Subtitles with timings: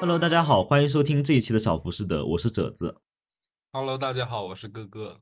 [0.00, 2.96] Hello，大家好，欢迎收听这一期的小服饰的，我是褶子。
[3.70, 5.20] Hello，大家好，我是哥哥。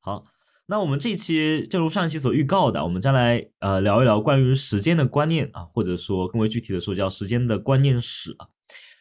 [0.00, 0.24] 好，
[0.66, 8.48] 那我们这一期正如上一期所预告的，我们将来呃聊一聊关于时间的观念啊，或者说更为具体的说叫时间的观念史啊。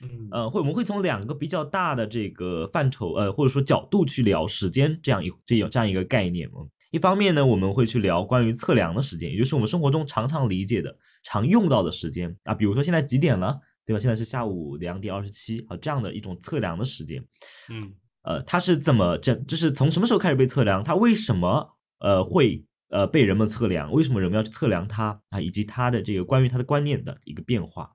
[0.03, 6.69] 嗯呃，会我们会从两个比较大的这个范畴，呃，或者说角度去聊时间这样一这样这样一个概念嗯。
[6.91, 13.99] 一方面呢，我们会去聊关于测量的时间，也就是我们生活中常常理解的、常用到的时间啊，比如说现在几点了，对吧？
[13.99, 17.23] 现在是下午两点二十七啊，这样的一种测量的时间。
[17.69, 20.83] 嗯呃，它是怎么这就是从什么时候开始被测量？
[20.83, 23.89] 它为什么呃会呃被人们测量？
[23.93, 25.39] 为什么人们要去测量它啊？
[25.39, 27.89] 以及它的这个关于它的观念的一个变化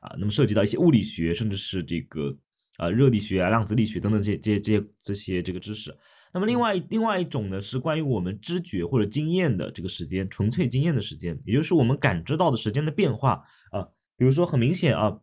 [0.00, 2.38] 啊，那么涉及到一些物理学，甚至是这个
[2.78, 5.92] 呃热力学啊、量子力学等等这这这这些这个知识。
[6.32, 13.88] 那么另外另外一种呢，是关于我们知觉或者经验的这个时间，纯粹经验的时间，也就是我们感知到的时间的变化啊。
[14.16, 15.18] 比如说很明显啊，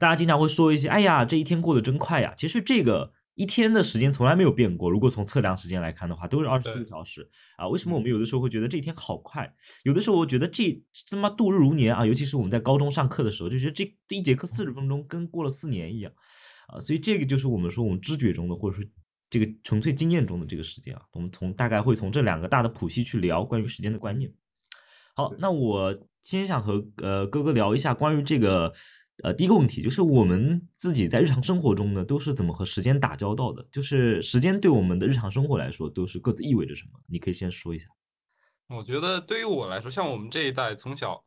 [0.00, 2.32] 大家经常会说一些，哎呀，这一天过得真快呀。
[2.36, 7.68] 其实这个一天的时间从来没有变过，如果从测量时间来看的话，都是二十四个小时啊。
[7.68, 9.54] 为什么我们有的时候会觉得这一天好快？
[9.84, 16.10] 有的时候我觉得这他妈度日如年啊，尤其是我们在高中上课的时候，就觉得这这一节课四十分钟跟过了四年一样
[16.68, 16.80] 啊。
[16.80, 18.84] 所以这个就是我们说我们知觉中的，或者说
[19.28, 21.02] 这个纯粹经验中的这个时间啊。
[21.12, 24.32] 我们从大概会从这两个大的谱系去聊关于时间的观念。
[25.14, 28.72] 好，那我先想和呃哥哥聊一下关于这个
[29.22, 33.66] 呃第一个问题，就是我们自己在日常生活中呢，都是怎么和时间打交道的？
[33.70, 37.00] 就是时间对我们的日常生活来说，都是各自意味着什么？
[37.06, 37.88] 你可以先说一下。
[38.68, 41.24] 我觉得对于我来说，像我们这一代从小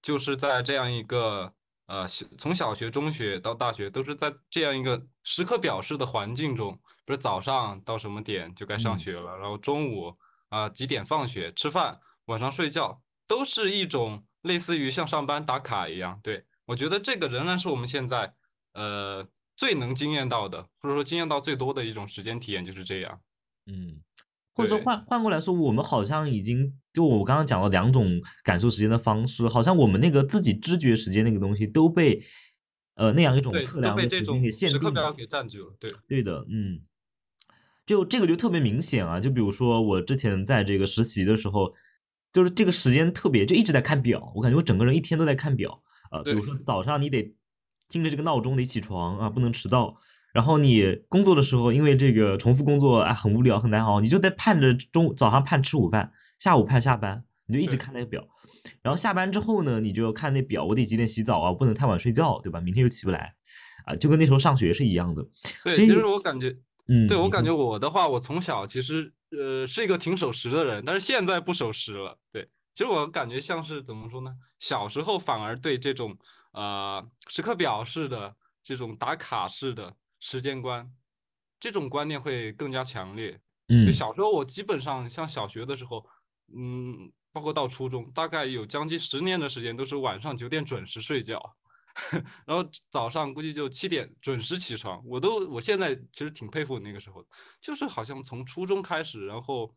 [0.00, 1.52] 就是在这样一个
[1.86, 6.72] 呃小从小学、中学到大学，都是在这样一个时刻表示的环境中，
[7.04, 10.14] 比如早上到什么点就该上嗯学了，然后中午
[10.48, 16.20] 啊、几点放学、吃饭，晚上睡觉，都是一种类似于像上班打卡一样。
[16.22, 18.32] 对，我觉得这个仍然是我们现在
[18.74, 19.26] 呃
[19.56, 23.20] 最能惊艳到的，或者说惊艳到最多的一种时间体验，就是这样。
[23.66, 24.00] 嗯，
[24.54, 32.24] 或者说换换过来说，我们好像已经就我刚刚讲了两种感受时间的方式，好像我们那个自己知觉时间那个东西都被
[32.94, 35.12] 呃那样一种，测量的时间给限定了。
[35.12, 35.74] 给占据了。
[35.80, 36.82] 对，对的，嗯，
[37.84, 39.18] 就这个就特别明显啊。
[39.18, 41.74] 就比如说我之前在这个实习的时候，
[42.32, 47.34] 就是这个时间特别就一直在看表，我感觉我整个人一天都在看表啊、比如说早上你得
[47.88, 49.96] 听着这个闹钟得起床啊，不能迟到。
[50.32, 58.24] 然后你工作的时候，因为这个重复工作啊很无聊很难熬，你就在盼着中早上盼吃午饭，下午盼下班，你就一直看那个表。
[58.82, 62.60] 然后下班之后呢，你就看那表，我得几点洗澡啊，我不能太晚睡觉，对吧？
[62.60, 63.34] 明天又起不来
[63.86, 65.26] 啊，就跟那时候上学是一样的。
[65.64, 66.56] 对，其实我感觉，
[66.86, 72.18] 嗯，对我感觉我的话，我从小其实呃是一个挺守时的人，但是现在不守时了。
[72.30, 72.48] 对，
[72.80, 74.34] 其实我感觉像是怎么说呢？
[74.58, 76.16] 小时候反而对这种
[76.52, 80.90] 呃时刻表式的这种打卡式的时间观，
[81.60, 83.32] 这种观念会更加强烈。
[83.32, 86.06] 就嗯小时候我基本上像小学的时候，
[86.56, 91.38] 嗯，包括到初中，大概有将近十年的时间都是晚上九点准时睡觉。
[92.46, 97.22] 然后早上估计就七点准时起床，我都我现在其实挺佩服那个时候，
[97.60, 99.70] 就是好像从初中开始，然后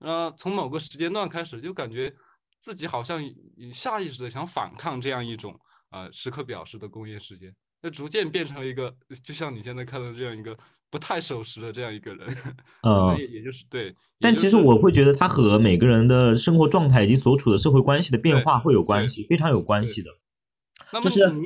[0.00, 2.12] 呃从某个时间段开始，就感觉
[2.60, 3.22] 自己好像
[3.72, 5.58] 下意识的想反抗这样一种
[5.90, 10.56] 呃时刻表示的工业时间，那逐渐变成了一个就像你现在看到这样一个
[10.90, 12.36] 不太守时的这样一个人，
[12.82, 20.10] 呃也也就是对，但其实我会觉得它和每个人的生活状态以及所处的社会关系的变化会有关系，非常有关系的。
[20.92, 21.42] 那么就是你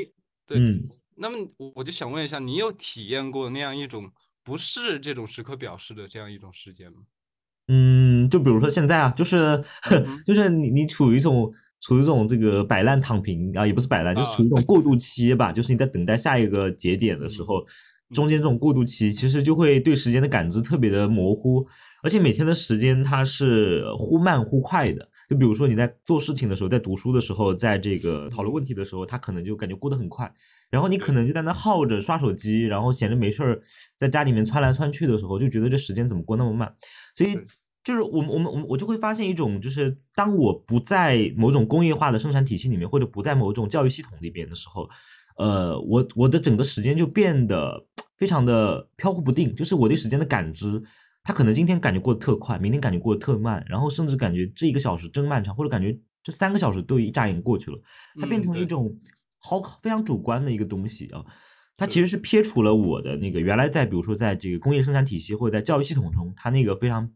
[0.46, 0.82] 对，嗯，
[1.16, 4.10] 那么我我就想问一下，你有体验过那样一种
[4.42, 7.02] 不是这种时刻表示的这样一种时间吗？
[7.68, 17.66] 嗯，就比如说现在啊，就是嗯就是你你处于一种处于一种这个摆烂躺平啊，也不是摆烂，就是啊处于一种过渡期吧，就是你在等待下一个节点的时嗯候，
[18.14, 21.66] 中间这种过渡期，其实就会对时间的感知特别的模糊，
[22.02, 25.08] 而且每天的时间它是忽慢忽快的。
[25.26, 30.30] 就比如说你在做事情的时候，在读书的时候，在这个讨论问题的时候，他可能就感觉过得很快，
[30.70, 33.58] 然后你可能就在那耗着刷手机，然后闲着没事儿，
[33.96, 36.70] 在家里面窜来窜去的时候，就觉得这时间怎么过那么慢，
[37.14, 37.44] 所以对
[37.84, 44.88] 就是我们我们我们我就会发现一种，就是当我不在某种工业化的生产体系里面，或者不在某种教育系统里边的时候，
[45.36, 47.86] 呃，我我的整个时间就变得
[48.16, 50.82] 非常的飘忽不定，就是我对时间的感知，
[51.22, 57.78] 它可能今天感觉过得特快，明天感觉过得特慢，然后甚至感觉这一个小时真漫长，或者感觉这三个小时都一眨眼过去了，
[58.18, 58.98] 它变成了一种
[59.38, 61.22] 好非常主观的一个东西啊。
[61.76, 67.10] 它其实是撇除了我的那个原来在比如说在这个工业生产体系或者在教育系统中，它那个非常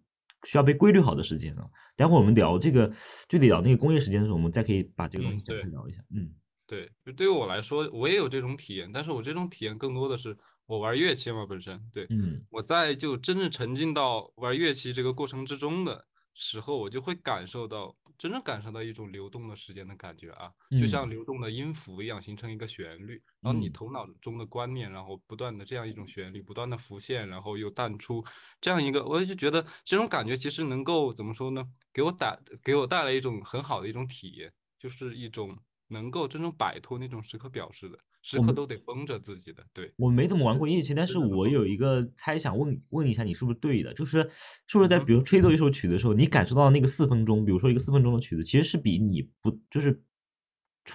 [0.45, 1.69] 需要被规律好的时间啊。
[1.97, 2.91] 待会儿我们聊这个
[3.29, 6.01] 具体聊那个工业时间的时候，我们再可以把这个东西嗯对展开聊一下。
[6.15, 6.35] 嗯
[6.67, 10.37] 对，就对于我来说，我也有这种体验，但是我这种体验更多的是
[10.67, 16.05] 我玩乐器嘛本身，对，嗯我在就真正沉浸到玩乐器这个过程之中的
[16.39, 21.11] 时候，我就会感受到真正感受到一种流动的时间的感觉啊，就像嗯。
[21.11, 23.71] 流动的音符一样，形成一个旋律，然后你嗯。
[23.71, 28.25] 头脑中的观念，然后不断的这样一种旋律不断的浮现，然后又淡出，
[28.61, 31.65] 这样一个，我就觉得这种感觉其实能够怎么说呢？
[31.93, 35.59] 给我带给我带来一种很好的一种体验，就是一种
[35.89, 43.95] 能够真正摆脱那种时刻表示的，时刻都得绷着自己的，对，我没怎么玩过乐器，但是我有一个猜想，问问一下你是不是对的？
[43.95, 44.29] 就是
[44.67, 50.03] 是不是在比如吹奏一首曲子的时候，你感受到那个四分钟，比如说一个四分钟的曲子，其实是比你不就是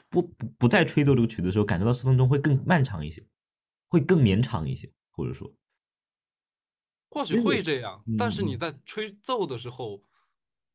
[0.09, 3.25] 不不不再吹奏这个曲子的时候，感受到四分钟会更漫长一些，
[3.87, 5.51] 会更绵长一些，或者说，
[7.09, 10.03] 或许会这样，但是你嗯在吹奏的时候，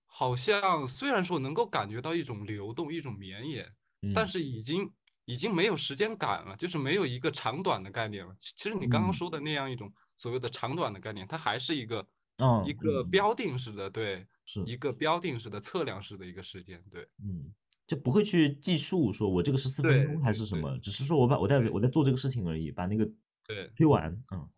[0.07, 3.73] 好像虽然说能够感觉到一种流动，一种绵延，
[4.15, 4.91] 但嗯是已经
[5.29, 8.35] 已经没有时间感了，就是没有一个长短的概念了。
[8.41, 12.07] 其其实你刚刚嗯说的那样一种所谓的长短的概念，它还是一个
[12.39, 17.53] 嗯一个嗯标定式的，对，是一个标定式的测量式的一个时间，对嗯，
[17.87, 23.05] 就不会去计数说我这个是四分钟还是什么，只是说我把我在我在做这个事情而已，把那个
[23.47, 23.69] 对。
[23.77, 24.49] 推完，嗯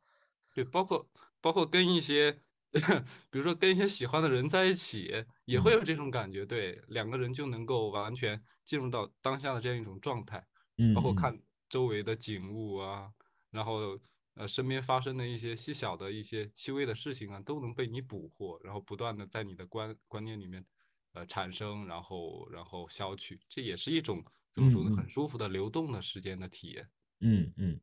[0.54, 1.08] 对，包括
[1.40, 2.30] 包括跟一些，
[3.30, 6.46] 比如说跟一些喜欢的人在一起，也会嗯有这种感觉。
[6.46, 10.44] 对，两个人就能够完全进入到当下的这样一种状态，包
[10.80, 11.38] 嗯嗯括看
[11.68, 13.10] 周围的景物啊，
[13.50, 13.98] 然后
[14.34, 20.64] 呃身边发生的一些细小的一些细微的事情啊，都能被你捕获，然后不断的在你的观观念里面
[21.12, 24.24] 呃产生，然后然后消去，这也是一种
[24.54, 26.88] 怎么说呢，很舒服的流动的时间的体验。
[27.20, 27.80] 嗯嗯。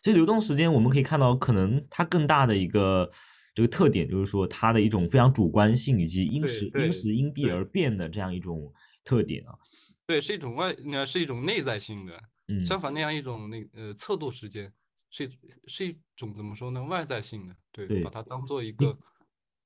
[0.00, 3.10] 其实流动时间我们可以看到，可能它更大的一个
[3.52, 8.72] 这个特点，就是说它的一种非常主观性，以及因对时因对时因地而变的这样一种
[9.04, 9.58] 特点啊。
[10.06, 12.18] 对，是一种外，呃，是一种内在性的。
[12.64, 14.72] 相嗯反，那样一种那呃测度时间，
[15.10, 15.30] 是
[15.66, 16.82] 是一种怎么说呢？
[16.82, 18.98] 外在性的，对，把，它当做一个，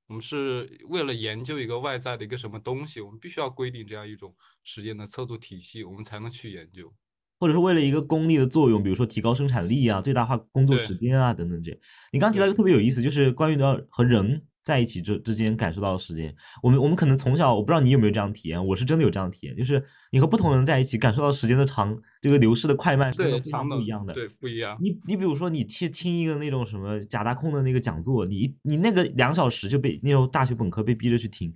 [0.09, 4.35] 我们是为了研究一个外在的一个什么东西，我们必须要规定这样一种
[4.65, 6.93] 时间的测度体系，我们才能去研究。
[7.39, 11.73] 或者是为了一个功利的作用，比如说提高生产力啊、最大化工作时间啊等等这。
[12.13, 16.35] 你刚刚提到一个特别有意思，就是关于到和人在一起之之间感受到的时间。
[16.63, 24.13] 我们我们可能从小，我不知道你有没有这样的体验，我是真的有这样的体验，就是你和不同人在一起，感受到时间的长，这个流逝的快慢是真的，非常，不一样的。
[24.13, 24.77] 对，不一样。
[24.81, 31.53] 你你比如说，你去听一个那种什么假大空的那个讲座，你你那个两小时就被那时候大学本科被逼着去听，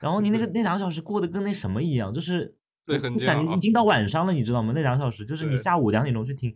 [0.00, 4.72] 然后你那个 那两小时过得跟那什么一样，就是对很煎熬觉已经到晚上了，你知道吗？
[4.74, 6.52] 那两小时就是你下午两点钟去听，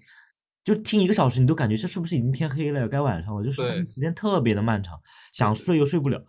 [0.65, 5.01] 就听一个小时，你都感觉这是不是已经天黑了，该晚上了，就是时间特别的漫长，
[5.33, 6.25] 想睡又睡不了。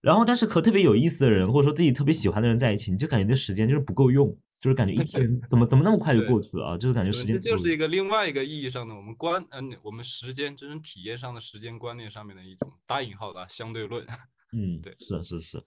[0.00, 7.38] 然后，但是和特别有意思的人，或者说自己特别喜欢的人在一起，你就感觉这时间就是不够用，就是感觉一天 怎么怎么那么快就过去了啊，就是感觉时间。
[7.38, 14.06] 这就是一个另外一个意义上的我们观，嗯、我们时间真正体验上的时间观念上面的一种打引号的相对论。
[14.52, 15.62] 嗯，对是是是。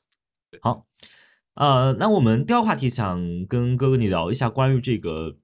[0.62, 0.88] 好，
[1.54, 5.38] 呃，那我们第二个话题想跟哥哥你聊一下关于这个，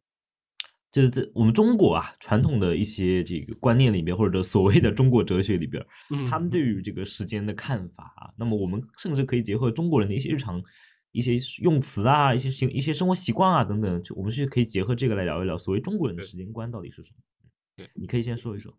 [0.92, 5.86] 就是这我们中国啊传统的一些这个观念里边，或者所谓的中国哲学里边，
[6.30, 10.64] 他们对于这个时间的看法啊，那么我们甚至可以结合中国人的一些日常
[11.12, 17.18] 一些用词啊，一些行一些生活习惯啊等等，就我们是可以结合这个来聊一聊所谓中国人的时间观到底是什么。
[17.78, 18.78] 对你可以先说一说。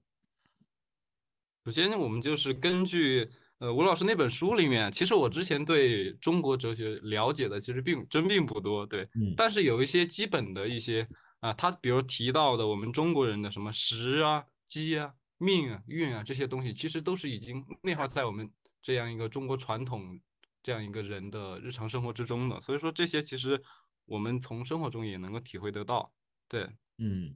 [1.64, 11.06] 首先呢，我们就是根据呃吴老师那本书里面，其实我之前对中国哲学了解的其实并真并不多，对，嗯但是有一些基本的一些
[11.40, 18.50] 啊，他比如提到的我们中国人的什么时啊、机啊、命啊、运啊这些东西，其实都是已经内化在我们
[18.82, 20.20] 这样一个中国传统
[20.62, 23.62] 这样一个人的日常生活之中的，所以说这些其实
[24.04, 26.12] 我们从生活中也能够体会得到，
[26.46, 26.68] 对，
[26.98, 27.34] 嗯，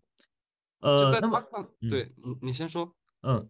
[0.81, 1.43] 就呃，那么
[1.91, 3.49] 对你你先说，嗯，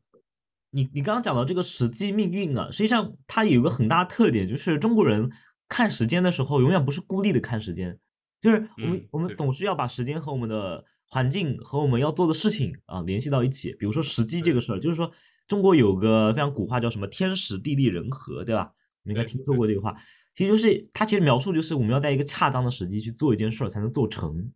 [0.70, 5.32] 你你刚刚讲到这个时机命运啊，实际上它有一个很大的特点，就是中国人
[5.68, 7.98] 看时间的时候，永远不是孤立的看时间，
[8.44, 13.74] 就是我们、嗯我们总是要把时间和我们的环境和我们要做的事情啊联系到一起。
[13.78, 15.10] 比如说时机这个事儿，就是说
[15.48, 18.72] 中国有个非常古话叫什么“天时地利人和”，对吧？
[19.02, 19.96] 你应该听说过这个话。
[20.34, 24.52] 其实就是它其实描述就是我们要在一个恰当的时机去做一件事儿才能做成。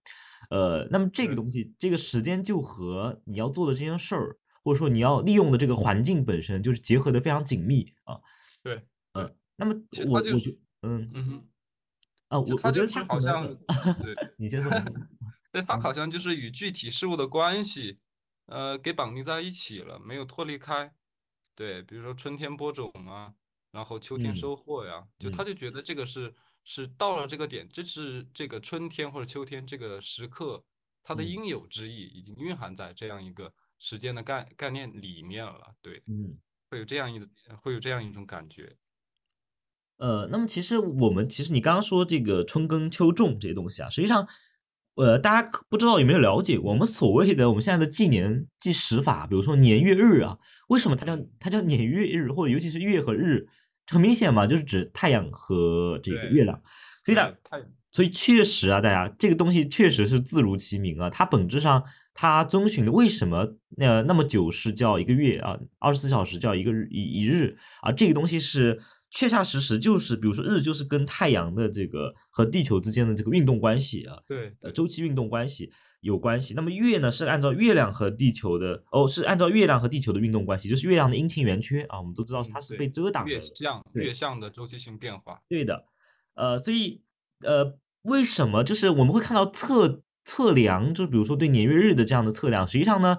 [0.50, 8.18] 呃，那么这个东西，这个时间就和你要做的这件事儿，或者说你要利用的这个环境本身，就是结合的非常紧密啊。
[8.62, 8.83] 对，
[9.14, 9.75] 呃，那么
[10.07, 10.37] 我我就
[10.83, 11.45] 嗯嗯哼。
[12.30, 13.47] 啊，我我觉得他好像，
[14.00, 14.70] 对 你先说，
[15.52, 17.99] 对，它嗯好像就是与具体事物的关系，
[18.47, 20.94] 呃，给绑定在一起了，没有脱离开。
[21.54, 23.35] 对，比如说春天播种啊，
[23.73, 30.64] 然后秋天嗯收获呀，就嗯他就觉得这个是是到了这个点，这是这个春天或者秋天这个时刻，
[31.02, 35.75] 它的嗯应有之意已经蕴含在这样一个时间的概概念里面了。
[35.82, 36.40] 对，嗯。
[36.70, 37.20] 会有这样一
[37.62, 38.76] 会有这样一种感觉。
[39.99, 44.26] 呃，那么其实我们其实你刚刚说这个春耕秋种这些东西啊，实际上，
[44.95, 50.38] 呃，大家不知道有没有了解过我们所谓的我们现在的纪年纪时法，比如说年月日啊，
[50.69, 53.49] 为什么它叫它叫年月日，或者尤其是月和日，
[53.87, 56.61] 很明显嘛，就是指太阳和这个月亮。
[57.05, 61.83] 所以呢，太所以确实啊，大家这个东西确实是字如其名啊，它本质上
[62.14, 68.81] 它遵循的为什么那那么久是叫一个月啊，二十四小时叫一个日一一日啊，这个东西是
[69.18, 75.72] 确确实实就是，比如说日就是跟太阳的这个和地球之间的这个运动关系啊，对呃周期运动关系
[76.02, 76.54] 有关系。
[76.54, 83.40] 那么月呢是按照月亮和地球的哦，是按照月亮和地球的运动关系，就是月亮的阴晴圆缺啊，我们都知道它是被遮挡的月。
[83.42, 85.40] 相月相的周期性变化。
[85.48, 85.87] 对的，
[86.37, 87.02] 呃，所以
[87.40, 93.18] 呃，为什么就是我们会看到测测量，就比如说对年月日的这样的测量，实际上呢，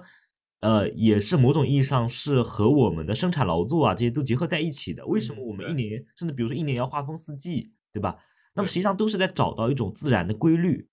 [0.60, 5.04] 呃，也是某种意义上是和我们的生产劳作啊这些都结合在一起的。
[5.06, 8.16] 为什么嗯我们一年甚至比如说一年要划分四季，对吧？
[8.54, 10.86] 那么实际上都是在找到一种自然的规律，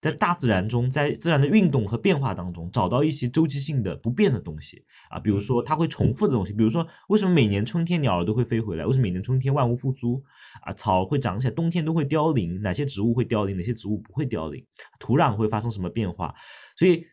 [0.00, 8.86] 在大自然中，在自然的运动和变化当中，找到一些周期性的不变的东西啊，比如嗯说它会重复的东西，比如说为什么每年春天鸟儿都会飞回来？
[8.86, 10.22] 为什么每年春天万物复苏
[10.62, 10.72] 啊？
[10.72, 14.64] 草会长起来，冬天都会凋零，哪些植物会凋零，哪些植物不会凋零？
[14.98, 16.34] 土壤会发生什么变化？
[16.76, 17.04] 所以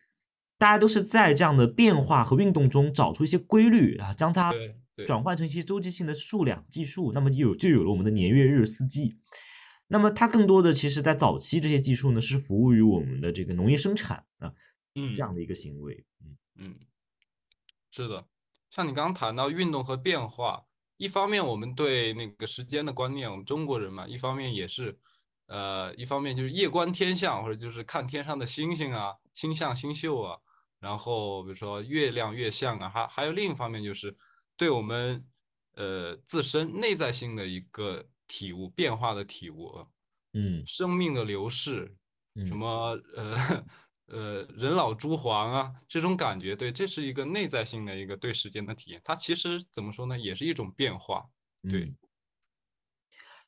[0.58, 4.54] 大家都是在这样的变化和运动中找出一些规律啊，将它
[5.06, 9.18] 转换成一些周期性的数量计数，那么就有就有了我们的年月日四季。
[9.88, 14.52] 那么它更多的其实在早期这些技术呢，是服务于我们的这个农业生产啊
[14.96, 16.04] 嗯这样的一个行为。
[16.22, 16.76] 嗯嗯，
[17.92, 18.26] 是的，
[18.72, 20.66] 像你刚刚谈到运动和变化，
[20.98, 24.98] 一方面我们对那个时间的观念，我们中国人嘛，一方面也是，
[25.46, 30.38] 呃，一方面就是夜观天象，或者就是看天上的星星啊、星象、星宿啊，
[30.80, 34.16] 然后比如说月亮、月相啊，还还有另一方面就是
[34.56, 35.26] 对我们
[35.74, 39.88] 呃自身内在性的一个体悟、变化的体悟啊，
[40.34, 41.98] 嗯生命的流逝，
[42.46, 43.36] 什嗯么呃
[44.08, 49.02] 呃人老珠黄啊，这种感觉，对，这是一个内在性的一个对时间的体验。
[49.04, 51.26] 它其实怎么说呢，也是一种变化。
[51.68, 51.98] 对嗯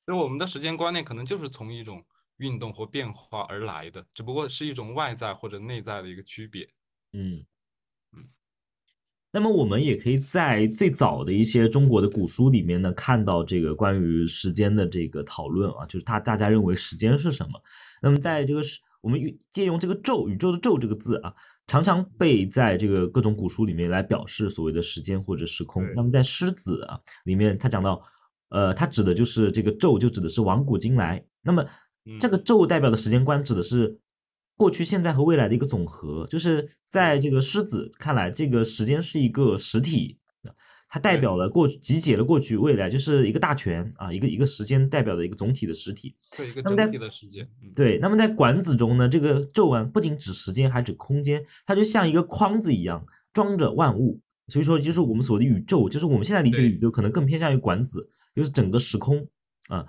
[0.07, 2.03] 就是我们的时间观念可能就是从一种
[2.37, 6.67] 运动或变化而来的，只不过是一种外在或者内在的一个区别。
[7.13, 7.45] 嗯
[8.15, 8.23] 嗯。
[9.31, 17.61] 那么我们也可以在最早的一些中国的古书里面呢，看到这个关于时间的这个讨论啊，就是他大家认为时间是什么？
[18.01, 21.33] 那么在这个是我们运借用这个宙宇宙的宙这个字啊，
[21.67, 25.85] 常常被在这个各种古书里面来表示所谓的时间或者时空。
[25.95, 28.01] 那么在狮子啊里面，他讲到，
[28.49, 31.23] 呃，他指的就是这个宙，就指的是往古今来。
[31.41, 31.65] 那么
[32.19, 33.99] 这个嗯宙代表的时间观指的是
[34.59, 40.19] 过去、现在和未来的一个总和，就是在这个狮子看来，这个时间是一个实体，
[40.89, 46.13] 它代表了过去，集结了过去、未来，就是一个大全啊，一个一个时间代表的一个总体的实体。
[46.35, 47.49] 对一个那么在整体的时间。
[47.63, 54.19] 嗯，对，那么在管子中呢，这个皱纹不仅指时间，还指空间，它就像一个筐子一样装着万物。
[54.49, 59.25] 所以说，就是我们所谓的宇宙，就是我们现在理解的宇宙，可能更偏向于管子，就是整个时空
[59.69, 59.85] 啊。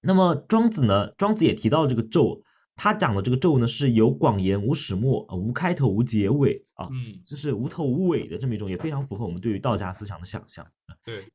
[0.00, 2.42] 那么庄子呢，庄子也提到这个纣，
[2.74, 10.66] 他讲的这个咒呢是有广言无始末啊，无开头无结尾啊，嗯，就是无头无尾的这么一种，也非常符合我们对于道家思想的想象。
[11.04, 11.30] 对，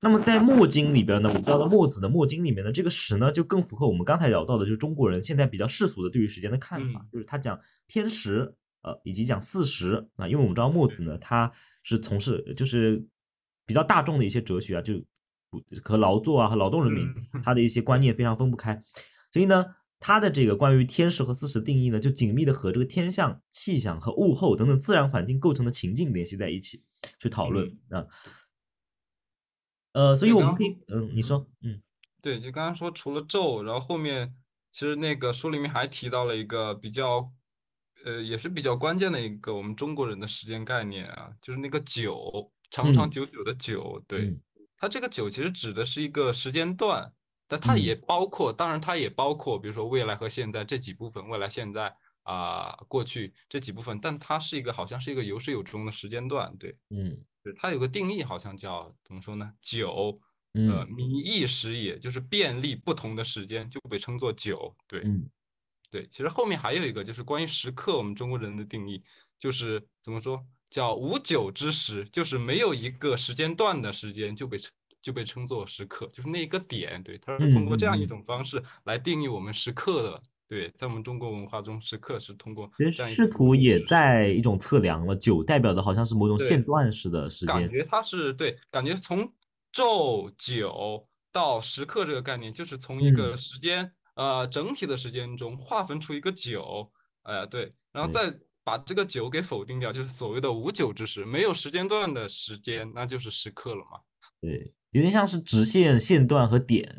[0.00, 11.50] 那么在墨经里边呢，我们知道的墨子的墨经里面呢，这个时呢就更符合我们刚才聊到的，就是中国人现在比较世俗的对于时间的看法，嗯就是他讲天时，呃，以及讲四时啊，因为我们知道墨子呢，他
[11.82, 13.04] 是从事就是
[13.66, 14.94] 比较大众的一些哲学啊，就
[15.82, 18.80] 和劳作啊和劳动人民嗯他的一些观念非常分不开，
[19.32, 19.64] 所以呢，
[20.00, 26.82] 他的这个关于天时和四时定义呢，就紧密的和这个天象、气象和物候等等自然环境构成的情境联系在一起
[27.18, 28.06] 去讨论啊。
[29.92, 31.82] 呃，所以我们可以，嗯，你说，嗯。
[32.20, 34.34] 对，就刚刚说除了昼，然后后面
[34.72, 37.32] 其实那个书里面还提到了一个比较，
[38.04, 43.10] 呃，也是比较关键的一个我们中国人的时间概念啊，就是那个久，长长嗯。
[43.10, 44.04] 久久的久。
[44.06, 44.40] 对，嗯。
[44.76, 47.12] 它这个久其实指的是一个时间段，
[47.48, 56.54] 但它嗯也包括，当然它也包括，比如说未来和现在这几部分，未来、现在啊、过去这几部分，但它是一个好像是一个有始有终的时间段。
[56.58, 59.52] 对，嗯对，它有个定义，好像叫怎么说呢？
[59.60, 60.20] 久。
[60.54, 64.74] 呃，嗯迷异时也，就是便利不同的时间就被称作久。
[64.88, 65.28] 对，嗯
[65.90, 69.00] 对，其实后面还有一个就是关于时刻，我们中国人的定义
[69.38, 77.02] 就是怎么说，叫无久之时，就是没有一个时间段的时间就被称就被称作时刻，就是那一个点。
[77.02, 89.30] 对，它是通过这样一种方式来定义我们时刻的对，在我们中国文化中，时刻是通过其这样一个实仕途也在一种测量了，九代表的好像是某种线段式的时间，感觉它是对，感觉从
[89.72, 96.90] 昼九到时刻这个概念，就是从一个嗯时间、呃整体的时间中划分出一个九，
[97.24, 104.00] 哎、对，然后再把这个九给否定掉，就是所谓的无九之时，没有时间段的时间，那就是时刻了嘛。
[104.40, 106.96] 对，有点像是直线、线段和点，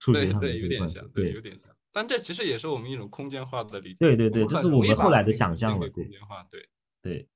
[0.00, 1.74] 数学上的对对，有这个点像，对，有点像。
[1.92, 3.96] 但这其实也是我们一种空间化的理解。
[4.00, 6.68] 对对对，这是我们后来的想象了，对空间化，对。
[7.02, 7.28] 对。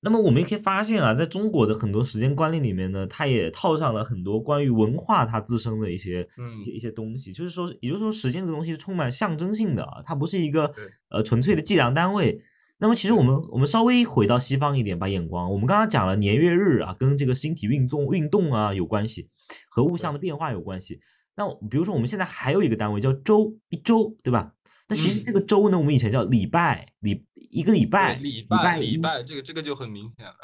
[0.00, 10.72] 那么我们也可以发现啊，在中国的很多时间观念里面呢，它也套上了很多关于文化它自身的一些嗯一些一些东西，就是说，也就是说，时间这个东西是充满象征性的啊，它不是一个
[11.08, 12.40] 呃纯粹的计量单位。
[12.80, 19.28] 那么其实我们我们稍微回到西方一点，把眼光，我们刚刚讲了年月日啊，跟这个星体运动运动啊有关系，
[19.68, 21.00] 和物象的变化有关系。
[21.36, 24.52] 那比如说我们现在还有一个单位叫周，一周，对吧？
[24.88, 30.34] 那其实嗯这个周呢，我们以前叫礼拜，礼一个礼拜，礼礼拜，礼拜，这个这个就很明显了。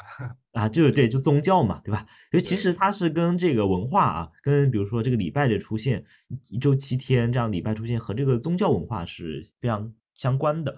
[0.53, 2.05] 啊，这个对，就宗教嘛，对吧？
[2.31, 6.03] 所以其实它是跟这个文化啊，跟比如说这个礼拜的出现，
[6.49, 10.77] 一周七天这样礼拜出现和这个宗教文化是非常相关的。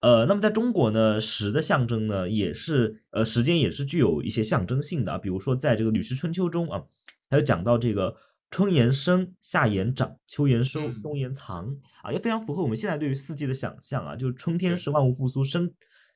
[0.00, 6.82] 呃，那么在中国呢，时的象征呢，也是呃时间也是具有一些象征性的啊，比如说在这个《吕氏春秋》中啊，
[7.28, 8.14] 还有讲到这个
[8.50, 15.70] 春言生，夏言长，秋言收，嗯冬言藏啊，也非常符合我们现在对于四季的想象啊，就是春天是万物复苏生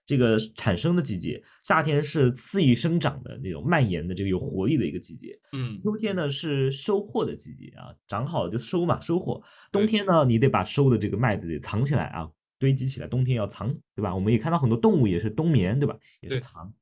[0.07, 9.43] 这个产生的季节，夏天是肆意生长的那种蔓延的这个有活力的一个季节，嗯，秋天呢是收获的季节啊，长好了就收嘛，收获。
[9.71, 12.29] 冬天呢，你得把收的这个麦子得藏起来啊，
[12.63, 14.15] 堆积起来，冬天要藏，对吧？
[14.15, 15.99] 我们也看到很多动物也是冬眠，对吧？
[16.21, 16.73] 也是藏。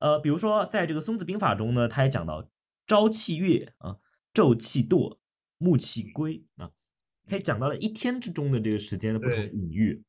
[0.00, 2.50] 呃，比如说在这个《孙子兵法》中呢，他也讲到
[2.88, 3.98] 朝气悦啊，
[4.34, 5.18] 昼气惰，
[5.58, 6.72] 暮气归啊，
[7.28, 10.02] 他也讲到了一天之中的这个时间的不同对隐喻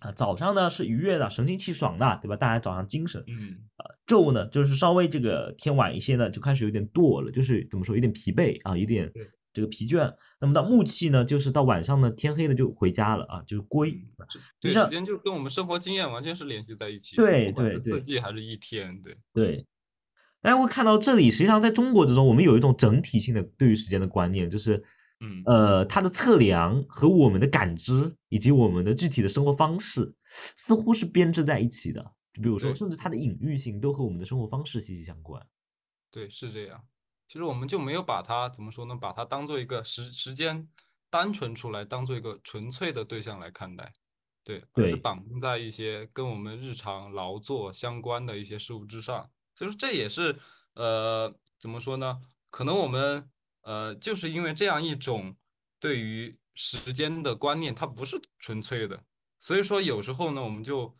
[0.00, 0.10] 啊。
[0.10, 2.34] 早上呢是愉悦的，神清气爽的，对吧？
[2.34, 3.22] 大家早上精神。
[3.28, 10.14] 嗯，啊昼呢，就是稍微这个天晚一些呢，就开始有点惰了，就是怎么说，有点疲惫啊，有点对这个疲倦。
[10.40, 13.92] 那么到暮气呢，就是到晚上呢，天黑了就回家了啊，就是归。
[14.60, 17.22] 对，时间就跟我们生活经验完全是联系在一起的。
[17.22, 19.66] 对不管对对是四季还是一天，对，对，
[20.40, 24.82] 大家会看到这里，实际上在中国之中，我们有一种整体性的对于时间的观念，就是
[25.20, 30.14] 嗯，呃，它的测量和我们的感知以及我们的具体的生活方式，
[30.56, 32.12] 似乎是编织在一起的。
[32.32, 35.44] 就比如说，甚至它的隐喻性都和我们的生活方式息息相关。
[36.10, 36.80] 对，是这样。
[37.30, 38.96] 其实我们就没有把它怎么说呢？
[38.96, 40.68] 把它当做一个时时间
[41.08, 43.92] 单纯出来，当做一个纯粹的对象来看待，
[44.42, 49.30] 对，而是绑定在一些跟我们日常劳作相关的一些事物之上。
[49.54, 50.40] 所以说这也是
[50.74, 52.20] 呃怎么说呢？
[52.50, 55.36] 可能我们呃就是因为这样一种
[55.78, 59.04] 对于时间的观念，它不是纯粹的，
[59.38, 60.96] 所以说有时候呢，我们就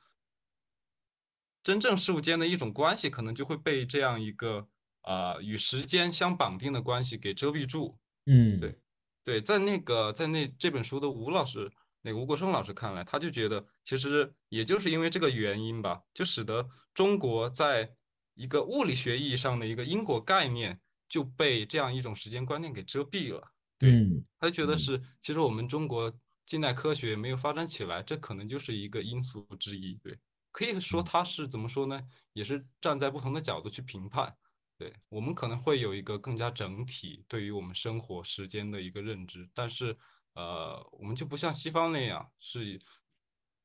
[1.65, 4.69] 真正事物间的一种关系，可能就会被这样一个
[5.03, 7.99] 啊、呃与时间相绑定的关系给遮蔽住。
[8.27, 8.79] 嗯，对
[9.25, 11.71] 对，在那个在那这本书的吴老师，
[12.03, 17.95] 那个吴国生老师看来，他就觉得其实也就是因为这个原因吧，就使得中国在
[18.35, 23.43] 一个物理学意义上的一个因果概念就被这样一种时间观念给遮蔽了。
[23.79, 26.13] 对，嗯他就觉得嗯是，其实我们中国
[26.47, 29.95] 近代科学没有发展起来，这可能就是一个因素之一。
[30.03, 30.19] 对，
[30.51, 32.01] 可以说嗯他是怎么说呢？
[32.33, 34.35] 也是站在不同的角度去评判。
[34.81, 39.95] 对，我们可能会有一个更加整体对于我们生活时间的一个认知，但是
[40.33, 42.81] 呃，我们就不像西方那样是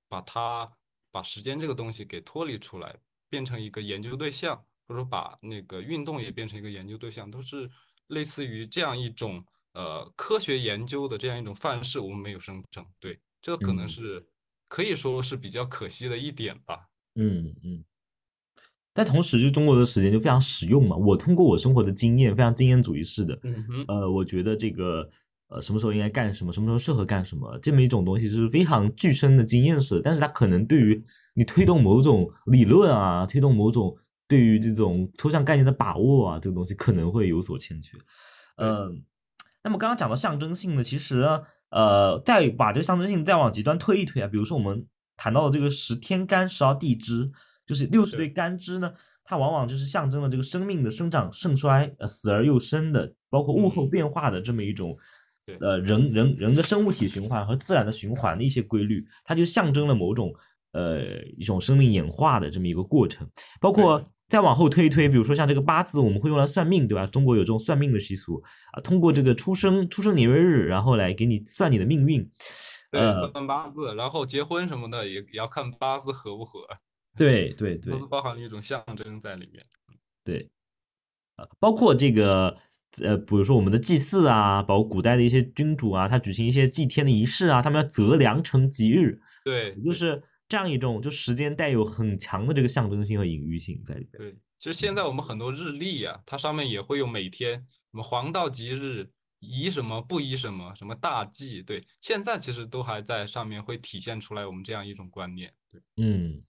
[0.09, 0.69] 把它
[1.11, 2.99] 把时间这个东西给脱离出来，
[3.29, 7.71] 变成一个研究对象，或者说把那个运动也变成一个研究对象，都是
[8.07, 12.85] 类似于这样一种呃科学研究的这样一种范式，我们没有生成。
[12.99, 14.27] 对，这可能嗯是
[14.67, 16.89] 可以说是比较可惜的一点吧。
[17.15, 17.85] 嗯嗯。
[18.97, 20.95] 但同时，就中国的时间就非常实用嘛。
[20.95, 25.05] 我通过我生活的经验，非常经验主义式的，嗯，呃，我觉得这个
[25.49, 30.01] 呃什么时候应该干什么，什么时候适合干什么，这么一种东西是非常具身的经验式的。
[30.01, 31.03] 但是它可能对于
[31.33, 33.93] 你推动某种理论啊，推动某种
[34.29, 37.97] 对于这种抽象概念的把握啊，这个东西可能会有所欠缺。
[38.55, 38.91] 嗯呃，
[39.65, 44.85] 那么刚刚讲到象征性呢，其实呢呃，再把这个象征性再往极端推一推啊，比如说我们
[45.17, 47.29] 谈到的这个十天干十二地支，
[47.65, 54.97] 就是六十对对干支呢，它往往就是象征了这个生命的生长盛衰，呃，死而又生的，包括物候嗯变化的这么一种
[55.45, 60.33] 对，呃，人人人的生物体循环和自然的循环的一些规律，它就象征了某种
[60.73, 61.03] 呃
[61.37, 64.03] 一种生命演化的这么一个过程，包括。
[64.27, 67.05] 再往后推一推，比如说像这个八字，我们会用来算命，对吧？
[67.05, 72.27] 中国有这种算命的习俗啊，通过这个出生出生年月日，然后来给你算你的命运。
[72.89, 76.61] 对，呃看八字，然后结婚什么的也也要看八字合不合，
[77.17, 79.65] 对对对都包含了一种象征在里面。
[80.23, 80.49] 对，
[81.37, 82.57] 呃，包括这个
[83.01, 94.23] 呃，比如说我们的祭祀啊，包括古代的一些君主啊，他举行一些祭天的仪式啊，他们要择良辰吉日，对，就是这样一种就时间带有很强的这个象征性和隐喻性在里边。
[94.23, 105.53] 对，其实现在我们很多日历啊、它上面也会有每天什么黄道吉日，宜什么不宜什么，什么大忌，对，现在其实都还在上面会体现出来我们这样一种观念。
[105.69, 106.43] 对，嗯嗯。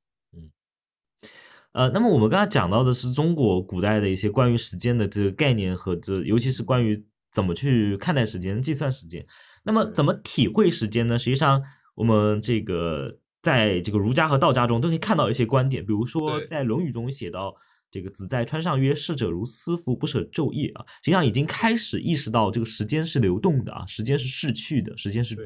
[1.77, 9.27] 呃，那么我们刚才讲到的是中国古代的一些关于时间的这个概念和这，尤其是关于怎么去看待时间、计算时间。
[9.63, 11.19] 那么怎么体会时间呢？
[11.19, 11.63] 实际上，
[11.95, 17.55] 我们这个在这个儒家和道家中都可以看到一些观点，比如说在《论语》中写到。
[17.89, 25.37] 这个子在川上曰：“逝者如斯夫，不舍昼夜啊。”实际上已经开始意识到这个时间是流动的啊，时间是逝去的，时间是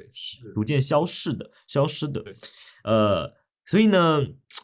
[0.55, 2.25] 逐渐消逝的、消失的。
[2.83, 3.31] 呃，
[3.71, 4.19] 所以呢，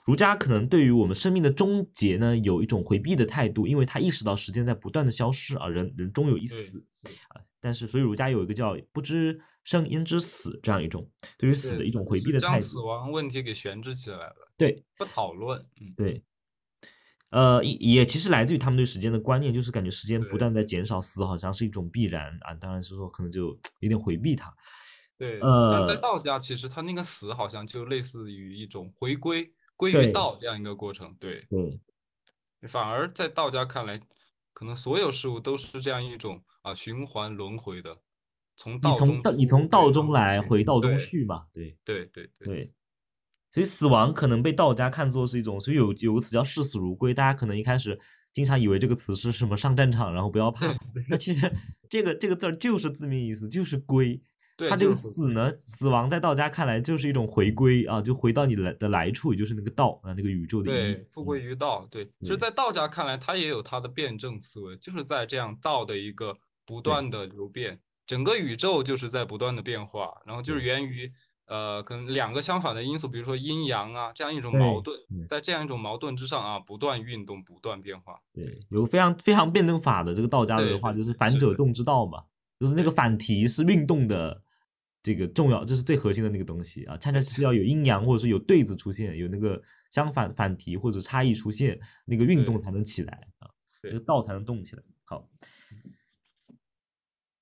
[0.05, 6.85] 儒家可能对于我们生命的终结呢，有一种回避的态度，因为他意识到时间在不断的消失啊，人人终有一死
[7.29, 7.41] 啊。
[7.61, 12.81] 但是，所以儒家有一个叫“不知生焉知死”这样一种对于死的一种回避的态将死。
[12.81, 15.65] 亡问题给悬置起来了，对不讨论。
[15.81, 16.25] 嗯，对，
[17.31, 22.53] 呃，也也其实来自于他们对时间的观念，就是感觉时间不断在减少，死好像是一种必然啊。
[22.55, 24.53] 当然是说可能就有点回避它。
[25.19, 25.41] 对。
[25.41, 31.15] 但是在呃，道家，其实他那个死好像就类似于一种回归，归于道这样一个过程。
[31.19, 34.01] 对，对反而在道家看来，
[34.53, 37.99] 可能所有事物都是这样一种啊循环轮回的，
[38.57, 41.77] 从道中你从道中来，回道中去嘛，对。
[41.85, 42.73] 对对对对，
[43.53, 47.99] 所以死亡可能被道家看作是一种，所以有有个词叫视死如归，大家可能一开始
[48.33, 50.67] 经常以为这个词是什么上战场，然后不要怕，
[51.09, 51.51] 那其实
[51.89, 54.21] 这个这个字儿就是字面意思，就是归。
[54.57, 60.71] 对，他这个死呢，死亡在道家看来就是一种回归啊，就回到你来的来处，也就是那个道啊，那个宇宙的。
[60.71, 61.87] 对，复归于道。
[61.91, 71.13] 对，其对实，在道家看来，他也有他的辩证思维，就是在这样道的一个不断的流变，整个宇宙就是在不断的变化，然后就是源于
[71.49, 78.19] 呃，可能两个相反的因素，比如说阴阳啊这样一种矛盾嗯，在这样一种矛盾之上啊，不断运动，不断变化。
[78.33, 82.25] 对，有个非常非常辩证法的这个道家的话，对就是反者动之道嘛，
[82.59, 84.43] 就是那个反题是运动的
[85.07, 93.49] 这个重要，这是最核心的那个东西啊，恰恰是要有阴阳或者是有对子出现，有那个相反反题或者差异出现，那个运动才能起来啊，
[93.81, 94.83] 这个道才能动起来。
[95.05, 95.31] 好，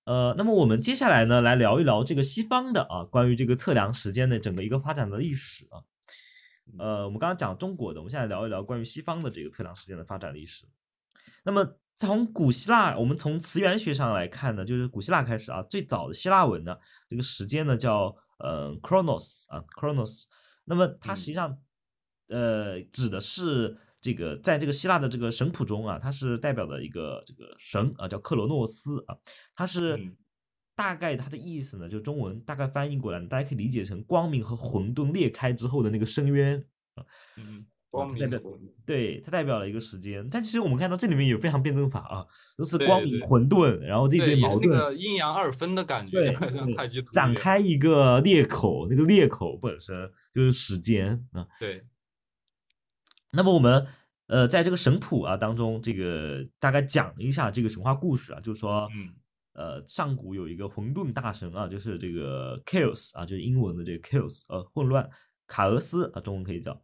[0.04, 5.80] 呃，那么我们接下来呢，来聊一聊这个西方的啊，关于这个测量时间的整个一个发展的历史啊。
[6.78, 10.66] 呃，我们刚刚讲中国的，我们现在聊一聊关于西方的这个测量时间的发展历史。
[11.44, 16.76] 那么从古希腊，我们从词源学上来看呢，就是古希腊开始啊，最早的希腊文呢，
[17.08, 20.24] 这个时间呢叫呃 chronos 啊 chronos。
[20.64, 21.58] 那么它实际上
[22.28, 29.16] 呃指的是这个在这个希腊的这个神谱中啊，它是代表的一个这个神啊，叫克罗诺斯啊，
[29.54, 30.16] 它是嗯
[30.76, 36.64] 大概它的意思呢，就中文大概翻译过来，大家可以理解成光明和混沌裂开之后的那个深渊。
[37.36, 38.40] 嗯，光它代表
[38.84, 42.26] 对，它代表了一个时间，但其实我们看到这里面有非常辩证法啊，
[42.56, 51.46] 都是光明混沌，然后这个阴阳二分的感觉，像太极图展开一个裂口，那个裂口本身就是时间啊。
[51.58, 51.82] 对，
[53.32, 53.86] 那么我们
[54.26, 59.14] 呃在这个神谱啊当中，这个大概讲一下这个神话故事啊，就是说，嗯
[59.54, 65.08] 呃，上古有一个混沌大神啊，就是这个 chaos 啊，就是英文的这个 chaos，呃，混乱，
[65.46, 66.82] 卡俄斯啊，中文可以叫。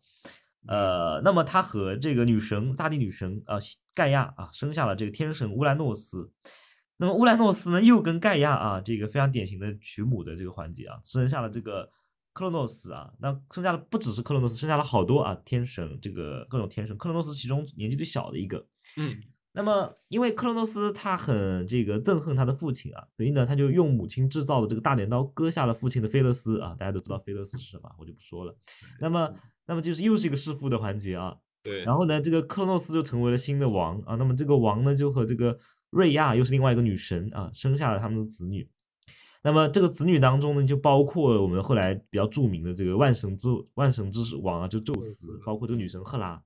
[0.67, 3.57] 呃，那么他和这个女神大地女神啊
[3.95, 6.31] 盖亚啊生下了这个天神乌兰诺斯。
[6.99, 11.89] 那么乌兰诺斯呢，又跟盖亚啊这个非常典型的娶母的这个环节啊，生下了这个
[12.35, 13.11] 克洛诺斯啊。
[13.21, 16.97] 那生下了不只是克洛诺斯，生下了好多啊天神，这个各种天神。
[16.99, 18.67] 克洛诺斯其中年纪最小的一个。
[18.97, 19.17] 嗯
[19.53, 26.77] 那么，因为克洛诺斯他很这个憎恨他的父亲啊，所以呢，他就用母亲制造的这个大镰刀割下了父亲的菲勒斯啊。
[26.79, 28.57] 大家都知道菲勒斯是什么，我就不说了。
[29.01, 29.29] 那么，
[29.71, 31.37] 那么就是又是一个弑父的环节啊。
[31.63, 34.17] 对，然后呢，这个克洛诺斯就成为了新的王啊。
[34.17, 35.57] 那么这个王呢，就和这个
[35.91, 38.69] 瑞亚又是另外一个女神啊，生下了他们的子女。
[39.43, 46.43] 那么这个子女当中呢，就包括我们后来比较著名的这个万神之万神之王啊，就宙斯斯，包括这个女神赫拉。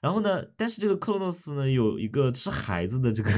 [0.00, 3.30] 然后呢，但是这个克洛诺斯呢，有一个吃孩子的这个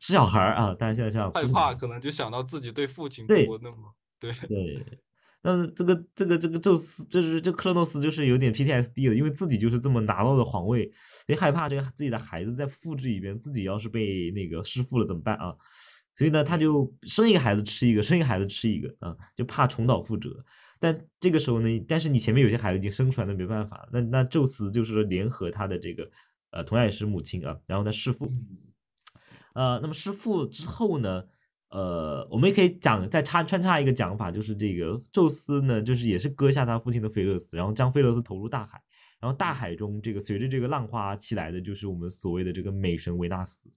[0.00, 3.76] 吃小孩儿啊，大家现在想想害怕可能就想到自己对父亲做对过那么
[4.18, 4.86] 对对，
[5.44, 10.90] 那么这个这个这个宙斯就是这克洛诺斯就是有点 PTSD 的，因为自己就是这么拿到的皇位，
[11.28, 15.54] 也害怕这个自己的孩子再复制一遍，自己要是被那个弑父了怎么办啊？
[16.16, 20.44] 所以呢，他就生一个孩子吃一个，生一个孩子吃一个啊，就怕重蹈覆辙。
[20.80, 23.86] 但这个时候呢，但是你前面有些孩子已经生出来，那没办法。
[23.92, 26.10] 那那宙斯就是联合他的这个
[26.52, 28.30] 呃，同样也是母亲啊，然后呢弑父。
[29.54, 31.24] 呃，那么弑父之后呢，
[31.74, 38.80] 呃，我们也可以讲再插穿插一个讲法，就是这个宙斯呢，就是也是割下他父亲的菲勒斯，然后将菲勒斯投入大海，
[39.20, 43.68] 然后大海中这个随着这个浪花起来的，就是我们所谓的这个美神维纳斯。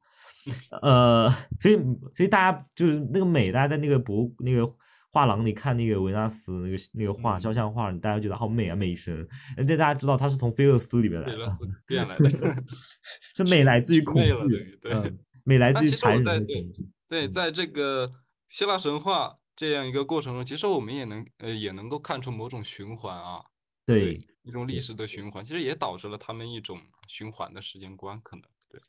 [0.80, 1.28] 呃，
[1.60, 1.76] 所以
[2.14, 4.72] 所以大家就是那个美，大家在那个博那个
[5.10, 9.28] 画廊里看那个维纳斯那个那个画肖像画，大家觉得好美啊，美神。
[9.66, 11.50] 这大家知道他是从菲勒斯里面来的，
[11.88, 12.30] 变来的，
[13.36, 16.88] 是美来自于恐惧，对，美来自于残忍的恐惧。
[17.08, 18.14] 对，在这个
[18.48, 23.44] 希腊神话这样一个过程中，其实我们也能呃也能够看出某种循环啊，
[23.86, 28.44] 对，一种历史的循环，其实也导致了他们一种循环的时间观，可能。
[28.70, 28.82] 对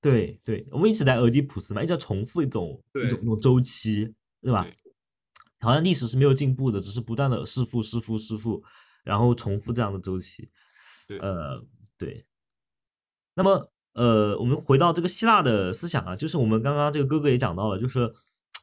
[0.00, 4.66] 对对，我们一直在俄狄浦斯嘛，一直在重复一种一种一种周期，对吧？
[5.60, 8.64] 好像历史是没有进步的，只是不断的弑父弑父弑父，
[9.04, 10.50] 然后重复这样的周期。
[11.20, 11.64] 呃，
[11.96, 12.26] 对。
[13.34, 18.12] 那么，呃，我们回到这个希腊的思想啊，就是我们刚刚这个哥哥也讲到了，就是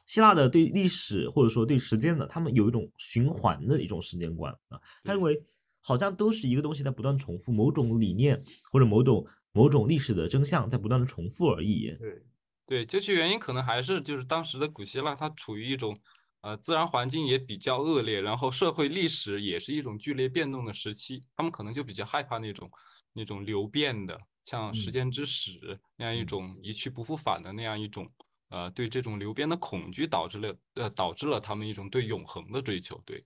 [0.06, 5.42] 希腊的对历史或者说对时间的，他们有一种循环的一种时间观啊，他认为
[5.80, 9.26] 好像都是一个东西在不断重复，某种理念或者某种。
[9.52, 11.92] 某种历史的真相在不断的重复而已。
[11.98, 12.22] 对，
[12.64, 15.98] 对，究其原因，可能还是就是当时的古希腊，它处于一种
[16.42, 22.70] 呃自然环境也比较恶劣，然后社会历史也是一种剧烈变动的时期，他们可能就比较害怕那种
[23.12, 28.10] 那种流变的，像时间之始那样一种一去不复返的那样一种
[28.48, 33.00] 呃对这种流变的恐惧，导致了呃导致了他们一种对永恒的追求。
[33.04, 33.24] 对，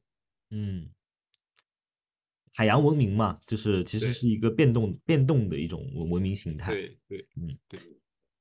[0.50, 0.90] 嗯。
[2.56, 6.70] 海洋文明嘛，就是其实是一个变动变动的一种文明形态。
[6.72, 7.80] 对对，嗯对。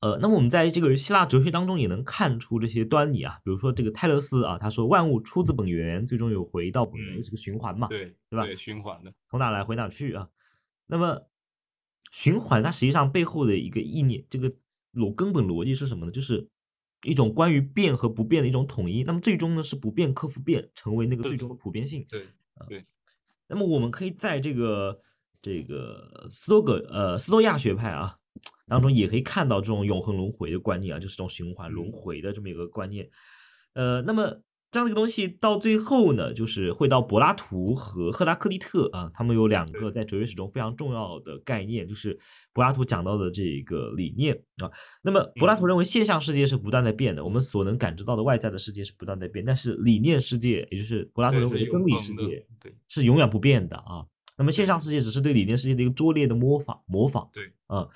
[0.02, 8.46] 呃，那么我们在这个希腊哲学当中也能看出这些端倪啊，比如说这个泰勒斯啊，他说万物出自本源，最终又回到本源，这个循环嘛，对对吧？
[8.56, 10.30] 循环的，从哪来回哪去啊。
[10.86, 11.26] 那么
[12.14, 14.50] 循环它实际上背后的一个意念，这个
[14.94, 16.12] 逻根本逻辑是什么呢？
[16.12, 16.48] 就是
[17.04, 19.04] 一种关于变和不变的一种统一。
[19.04, 22.06] 那么最终呢是不变克服变，成为那个最终的普遍性。
[22.08, 22.28] 对
[22.70, 22.86] 对。
[23.48, 25.02] 那么我们可以在这个
[25.42, 28.16] 这个斯多葛呃斯多亚学派啊
[28.68, 33.10] 当中，也可以看到这种永恒轮回的观念啊，就是这种循环轮回的这么一个观念。
[33.74, 34.42] 呃，那么
[34.74, 42.18] 这样的一个东西到最后呢，就是会到柏拉图和赫拉克利特啊，他们有两个在哲学史中非常重要的概念，就是
[42.54, 44.72] 柏拉图讲到的这个理念啊。
[45.04, 54.08] 那么柏拉图认为现象世界是不断在变的，我们所能感知到的外在的世界是不断在变，但是理念世界，也就是柏拉图认为的真理世界，对，是永远不变的啊。
[54.40, 57.88] 那么现象世界只是对理念世界的一个拙劣的模仿，模仿，对，啊，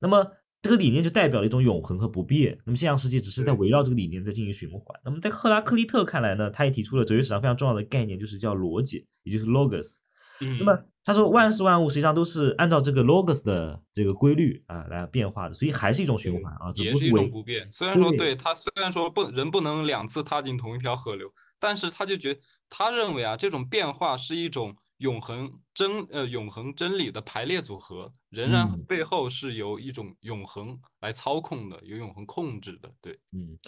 [0.00, 0.32] 那么。
[0.64, 2.58] 这个理念就代表了一种永恒和不变。
[2.64, 4.98] 那么现象世界只是在围绕这个理念在进行循环。
[5.04, 9.98] 那么在赫拉克利特看来呢，他也提出了哲学史上非常重要的概念，就是叫逻辑，也就是 logos。
[10.40, 10.74] 那么
[11.04, 17.70] 他说万事万物实际上都是按照这个 logos 的这个规律啊来变化的，所以还是一种循环啊，也是一种不变。
[17.70, 22.38] 虽然说对他虽然说不人不能两次踏进同一条河流，但是他就觉
[22.70, 24.74] 他认为啊这种变化是一种。
[24.98, 32.92] 永恒真呃永恒真理的排列组合，仍然背后是由一种永恒来操控的，由永恒控制的。
[33.02, 33.58] 对，嗯，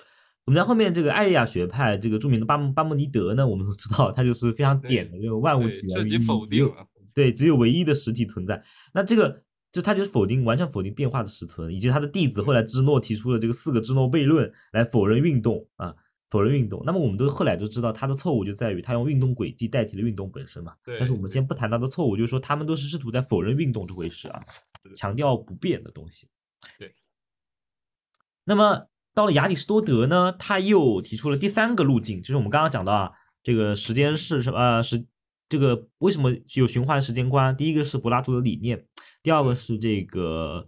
[0.44, 6.74] 我们在后面这个艾利亚学派这个著名的巴巴莫尼德呢，我们都知道他就是非常点的这个万物起源于只有
[7.12, 8.62] 对只有唯一的实体存在。
[8.94, 15.94] 那这个就他就是否定完全否定变化的实存，以及他的弟子后来芝诺提出了这个四个芝诺悖论来否认运动啊。
[16.36, 20.74] 否认运动，那么我们都后来都知道他的错误就在于他用运动轨迹代替了运动本身嘛。
[20.84, 20.98] 对。
[20.98, 24.44] 但是我们先不谈他的错误，就是说他们都是试图在否认运动这回事啊，
[24.94, 26.28] 强调不变的东西。
[26.78, 26.94] 对。
[28.44, 34.58] 那么到了亚里士多德呢，他又提出了第三个路径，就是我们刚刚讲到啊，这个时间是什么？
[34.58, 35.06] 呃，是
[35.48, 37.56] 这个为什么有循环时间观？
[37.56, 38.86] 第一个是柏拉图的理念，
[39.22, 40.66] 第二个是这个。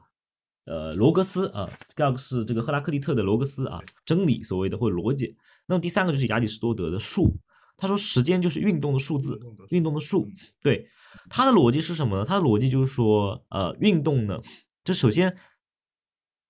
[0.70, 5.34] 呃，罗格斯啊，第二个是这个赫拉克利特的罗格斯啊，真理所谓的或者逻辑。
[5.68, 7.30] 那么第三个就是亚里士多德的数，
[7.76, 10.26] 他说时间就是运动的数字，运动的数。
[10.62, 10.88] 对，
[11.28, 12.24] 他的逻辑是什么呢？
[12.24, 14.40] 他的逻辑就是说，呃，运动呢，
[14.82, 15.36] 就首先，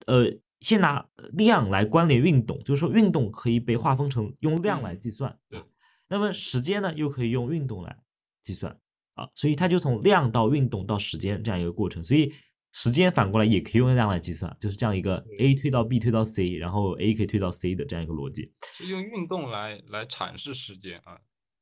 [0.07, 0.24] 呃，
[0.61, 5.37] 先拿量来关联运动，就是说运动可以被划分成用量来计算，
[6.09, 7.98] 那么时间呢又可以用运动来
[8.42, 8.78] 计算
[9.14, 12.33] 啊，所以他就从量到运动到时间这样一个过程，所以。
[12.81, 18.53] 时间反过来也可以用量来计算，就是这样一个 a 推到 b 推到 c，然后 a 可以推到 c 的这样一个逻辑。
[18.88, 21.19] 用运动来来阐释时间啊？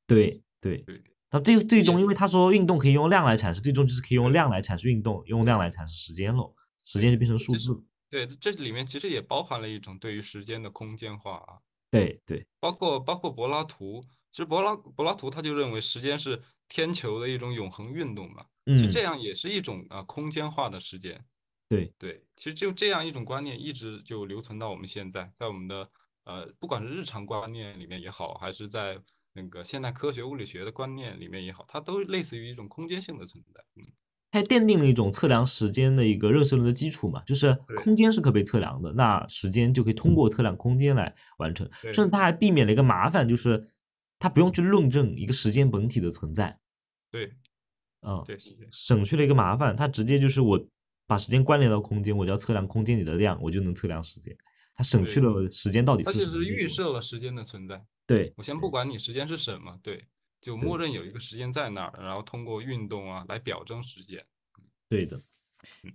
[0.06, 1.02] 对对对。
[1.30, 6.54] 那最最终，因为他说运动可以用量来阐释，最终就是可以用量来阐释运动，用量来阐释时间喽。
[6.84, 7.82] 时间就变成数字。
[8.10, 11.64] 对，这里面其实也包含了一种对于时间的空间化啊。
[11.90, 14.04] 对对，包括包括柏拉图，
[14.36, 21.18] 其实柏拉柏拉图他就认为时间是天球的一种永恒运动嘛，其实嗯这样也是一种啊空间化的时间。
[21.70, 25.88] 对对，其实就这样一种观念一直就留存到我们现在，在我们的
[26.24, 29.00] 呃不管是日常观念里面也好，还是在
[29.32, 33.64] 那个现代科学物理学的观念里面也好，它都类似于一种空间性的存在。
[33.76, 33.86] 嗯，
[34.30, 43.70] 它奠定了一种测量时间的一个热射论的基础嘛，就是空间是可被测量的，那时间就可以通过测量空间来完成，甚至它还避免了一个麻烦，就是
[44.18, 46.58] 它不用去论证一个时间本体的存在，
[47.10, 47.32] 对
[48.02, 48.38] 嗯，对。
[48.70, 50.66] 省去了一个麻烦，它直接就是我
[51.06, 54.36] 把时间关联到空间，我就要测量空间里的量，我就能测量时间，
[54.74, 57.84] 它省去了时间到底是什么是预设了时间的存在。
[58.06, 60.06] 对我先不管你时间是什么，对，
[60.40, 64.24] 就默认有一个时间在那儿，然后通过运动啊来表征时间。
[64.88, 65.20] 对的
[65.82, 65.92] 嗯。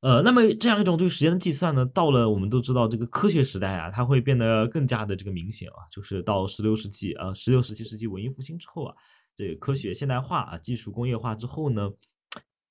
[0.00, 8.94] 呃，那么这样一种对时间的计算呢，到了我们都知道这个科学时代啊，它会变得更加的这个明显啊，就是到十六世纪啊，十六、十七世纪文艺复兴之后啊，
[9.34, 11.90] 这个科学现代化啊，技术工业化之后呢，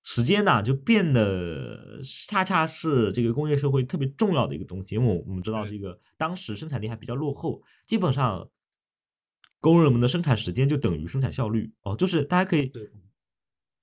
[0.04, 8.50] 时间呐、就变得恰恰是这个工业社会特别重要的一个东西，因为我我们知道这个当时生产力还比较落后，基本上
[9.60, 11.74] 工人们的生产时间就等于生产效率。
[11.82, 12.90] 哦，就是大家可以对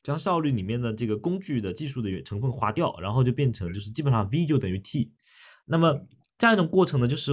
[0.05, 5.11] 将效率里面的这个工具的技术的成分划掉，然后就变成就是基本上 V 就等于 T。
[5.65, 5.99] 那么
[6.39, 7.33] 这样一种过程呢，就是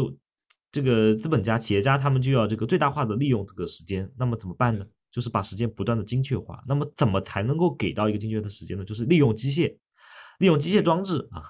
[0.72, 4.12] 这个资本家、企业家他们就要这个最大化的利用这个时间。
[4.18, 4.86] 那么怎么办呢？
[5.12, 6.64] 就是把时间不断的精确化。
[6.66, 8.86] 那么怎么才能够给到一个精确的时间呢？
[8.86, 9.78] 就是利用机械，
[10.40, 11.44] 利用机械装置啊，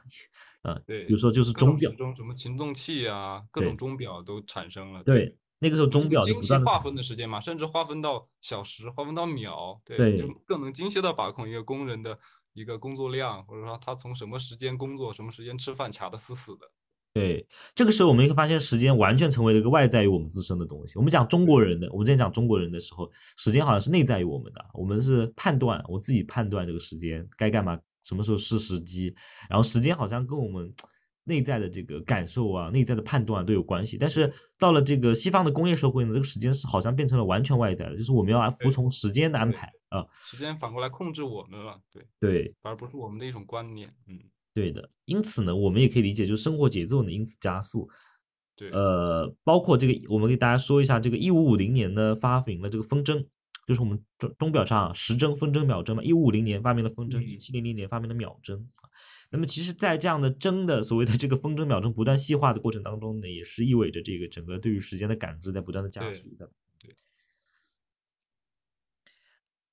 [0.63, 5.03] 呃，对，比如说就是钟表时，钟什么擒纵器啊，各种钟表都产生了。
[5.03, 12.17] 对，那个时候钟表就不断的细划分的时间嘛，甚至划分到小时，划分到秒，对，对就更能精细的把控一个工人的
[12.53, 16.65] 一个工作量，或者说他从什么时间工作，什么时间吃饭，卡的死死的。
[17.13, 17.45] 对，
[17.75, 20.97] 这个时候我们会发现，时间完全成为了一个外在于我们自身的东西。
[20.97, 29.13] 我们讲中国人的，我们之前讲中国人的时候，时间好像是内在于我们的，我们是判断，我自己判断这个时间该干嘛，什么时候是时机，
[29.49, 30.73] 然后时间好像跟我们
[31.25, 33.97] 内在的这个感受啊、内在的判断都有关系。
[33.97, 43.93] 但是到了这个西方的工业社会呢，这个时间是好像变成了完全外在的，就是我们要服从时间的安排啊、时间反过来控制我们了，对，对，而不是我们的一种观念。
[44.07, 44.17] 嗯，
[44.53, 47.89] 对的，因此呢，我们也可以理解，就是生活节奏呢因此加速。
[48.55, 53.25] 对，呃，包括这个，我们给大家说一下，这个一五五零年呢发明了这个风筝，
[53.67, 56.03] 就是我们钟钟表上时针、分针、秒针嘛。
[56.03, 58.65] 一五五零年发明了风筝，一嗯七零零年发明了秒针。
[59.31, 66.51] 那么其实，在这样的争的所谓的这个风筝、秒针不断细化的过程当中呢，也是意味着这个整个对于时间的感知在不断的加速的。
[66.77, 66.93] 对。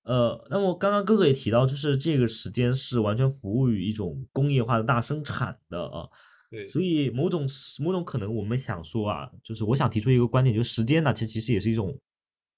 [0.05, 6.09] 呃，那么刚刚哥哥也提到，就是这个时间是完全服务于一种工业化的大生产的啊，
[6.51, 7.47] 对，所以某种
[7.81, 12.01] 某种可能，我们想说啊，就是我想提出一个观点，就是时间呢，其实其实也是一种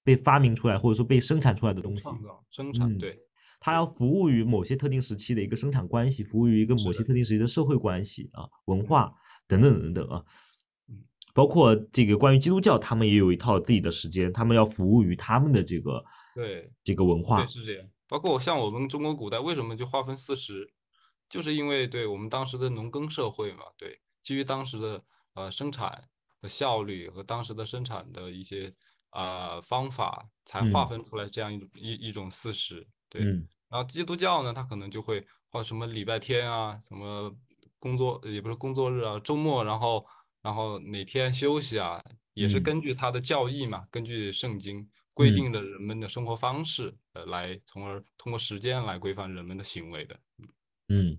[0.01, 3.19] 被发明出来或者说被生产出来的东西，创造、生产，嗯对，
[3.61, 9.13] 它要服务于某些特定时期的一个生产关系，服务于一个某些特定时期的社会关系啊、文化
[9.47, 10.25] 等等等等啊
[10.89, 11.03] 嗯。
[11.33, 17.47] 包括这个关于基督教，他们也有一套自己的时间，他们要服务于他们的这个对这个文化对，。
[17.47, 17.87] 是这样。
[18.07, 20.73] 包括像我们中国古代为什么就划分四时，
[21.29, 25.03] 就是因为对我们当时的农耕社会嘛，对，基于当时的
[25.35, 26.03] 呃生产
[26.41, 28.73] 的效率和当时的生产的一些
[29.11, 32.87] 呃方法，才划嗯分出来这样一种一一种四时。
[33.11, 33.45] 对，嗯。
[33.69, 37.31] 然后基督教呢，他可能就会或什么礼拜天啊，什么
[37.77, 40.03] 工作也不是工作日啊，周末，然后
[40.41, 42.01] 然后哪天休息啊，
[42.33, 42.63] 也是嗯。
[42.63, 45.35] 根据他的教义嘛，根据圣经规嗯。
[45.35, 50.17] 定的人们的生活方式，呃，来从而通过时间来规范人们的行为的。
[50.87, 51.17] 嗯。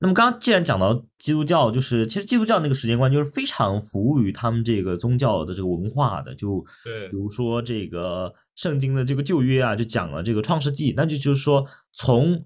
[0.00, 7.08] 那么刚刚既然讲到基督教，就是其实基督教那个时间观就是非常服务于他们这个宗教的这个文化的，就对。
[7.08, 12.44] 比如说这个圣经的这个旧约啊，就讲了这个创世纪，那就就是说从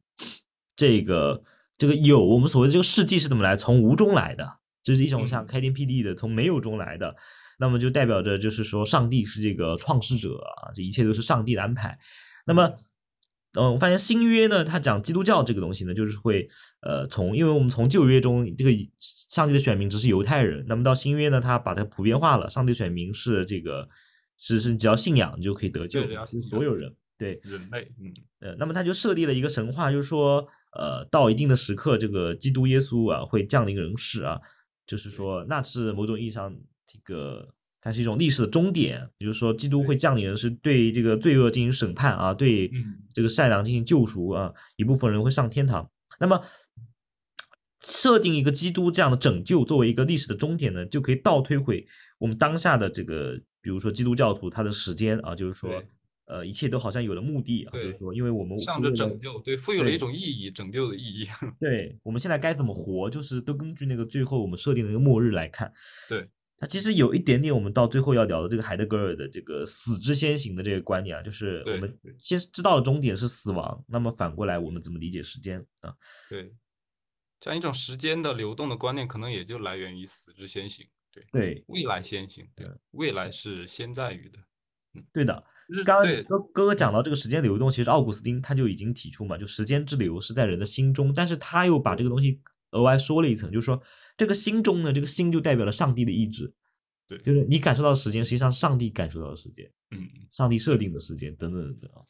[0.76, 1.42] 这个
[1.78, 7.16] 这个有我们所谓的这个世纪是怎么来，从无中来的，这是一种像嗯开天辟地的，从没有中来的，
[7.58, 11.98] 那么就代表着就是说上帝是这个创世者啊，这一切都是上帝的安排。
[12.44, 12.74] 那么，
[13.54, 16.46] 嗯，我发现新约呢，它讲基督教这个东西呢，就是会
[16.82, 23.88] 呃从，因为我们从旧约中这个上帝的选民只是犹太人，那么到新约呢，它把它普遍化了，上帝选民是这个
[24.42, 26.02] 是是只要信仰你就可以得救
[26.50, 26.92] 所有人。
[27.16, 34.40] 对，人类，嗯，呃，那么他就设立了一个神话，就是说，呃，到一定的时刻，这个基督耶稣啊会降临人世啊，
[34.84, 36.52] 就是说，那是某种意义上
[36.84, 45.88] 这个它是一种历史的终点，也就是说，基督会降临人世，对这个罪恶进行审判啊，对嗯这个善良进行救赎啊，一部分人会上天堂。
[46.18, 46.44] 那么
[47.84, 51.86] 设定一个基督这样的拯救作为一个历史的终点呢，就可以倒推回
[52.18, 55.82] 我们当下的这个，比如说基督教徒他的时间啊，就是说，
[56.26, 61.26] 呃，一切都好像有了目的啊，就是说，因为我们向着拯救，对，赋予了一种意义，拯救的意义。
[61.58, 65.72] 对，我们现在该怎么活，就是都根据那个最后我们设定的一个末日来看。
[66.08, 75.94] 对，它其实有一点点我们到最后要聊的这个海德格尔的这个死之先行的这个观念啊，就是我们先知道了终点是死亡，那么反过来我们怎么理解时间啊？
[76.30, 76.52] 对，
[77.40, 84.38] 这样一种时间的流动的观念，可能也就来源于死之先行，对，对，未来先行，对嗯，未来是先在于的。
[84.94, 85.44] 嗯对的。
[85.84, 92.40] 刚刚对哥哥哥讲到这个时间流动，其实奥古斯丁他就已经提出嘛，就时间之流是在人的心中，但是他又把这个东西
[92.72, 93.80] 额外说了一层，就是说
[94.16, 96.52] 这个心中呢，这个心就代表了上帝的意志，
[97.08, 102.02] 对就是你感受到的时间，实际上上帝感受到的时间，嗯，上帝设定的时间等等等等啊。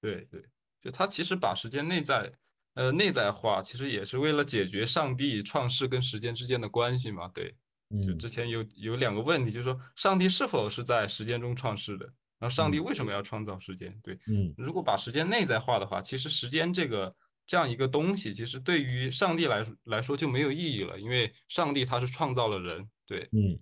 [0.00, 0.42] 对对，
[0.82, 2.30] 就他其实把时间内在，
[2.74, 7.28] 呃，内在化，其实也是为了解决上帝创世跟时间之间的关系嘛。
[7.28, 7.54] 对，
[7.90, 12.04] 就嗯之前有有两个问题，就是说上帝是否是在时间中创世的，
[12.38, 13.96] 然后上帝嗯为什么要创造时间？
[14.02, 17.14] 对，嗯如果把时间内在化的话，其实时间这个
[17.46, 23.56] 这样一个东西，其实对于上帝来来说就没有意义了，因为上帝他是创造了人，对，嗯，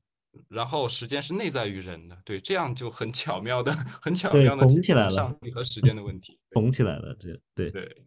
[0.48, 6.38] 然后时间是内在于人的，对，这样就很巧妙的、 很巧妙的缝起来了上帝和时间的问题。
[6.52, 7.70] 缝起来了，这对。
[7.70, 8.06] 对，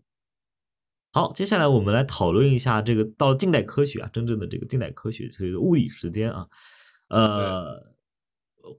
[1.11, 6.47] 好，接下来我们来讨论一下这个到近代科学啊，真正的这个近代科学，就是物理时间啊。
[7.09, 7.95] 呃，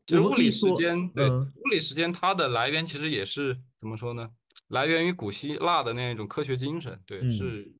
[0.04, 4.28] 就是物理时间，对，嗯物理时间它的来源其实也是怎么说呢？
[4.68, 7.72] 来源于古希腊的那样一种科学精神，对，嗯是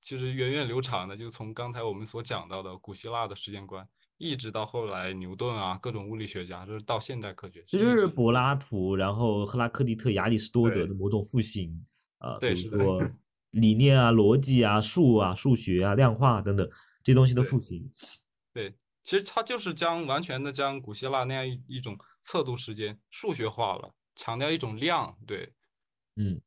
[0.00, 3.84] 其实源远流长的，就从刚才我们所讲到的古希腊的时间观，
[4.16, 11.84] 一直到后来牛顿啊，各种物理学家，就是到现代科学，这就一直是柏拉图，然后赫拉克利特、亚里士多德的某种复兴
[12.18, 13.02] 啊，比对是的如说
[13.56, 16.68] 理念啊、逻辑啊、数啊、数学啊、量化等等
[17.02, 17.90] 这些东西的复兴。
[18.52, 25.52] 对，其实它就是将完全的将古希腊那样一一种测度时间数学化了，强调一种量，对，
[26.16, 26.40] 嗯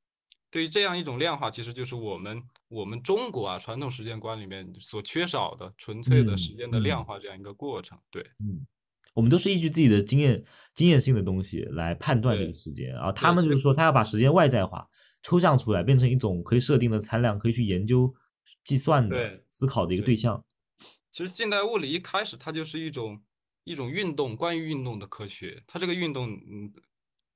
[0.51, 7.95] 对于这样一种量化，其实就是我们我们中国啊传统时间观里面所缺少的纯粹的时嗯间的量嗯化这样一个过程。
[8.09, 8.65] 对嗯，
[9.13, 10.43] 我们都是依据自己的经验、
[10.73, 13.11] 经验性的东西来判断这个时间啊。
[13.11, 14.89] 他们就是说，他要把时间外在化、
[15.21, 18.13] 抽象出来，变成一种可以设定的参量，可以去研究、
[18.63, 20.43] 计算的、思考的一个对对象。
[21.11, 23.21] 其实近代物理一开始它就是一种
[23.63, 25.63] 一种运动，关于运动的科学。
[25.67, 26.71] 它这个运动，嗯，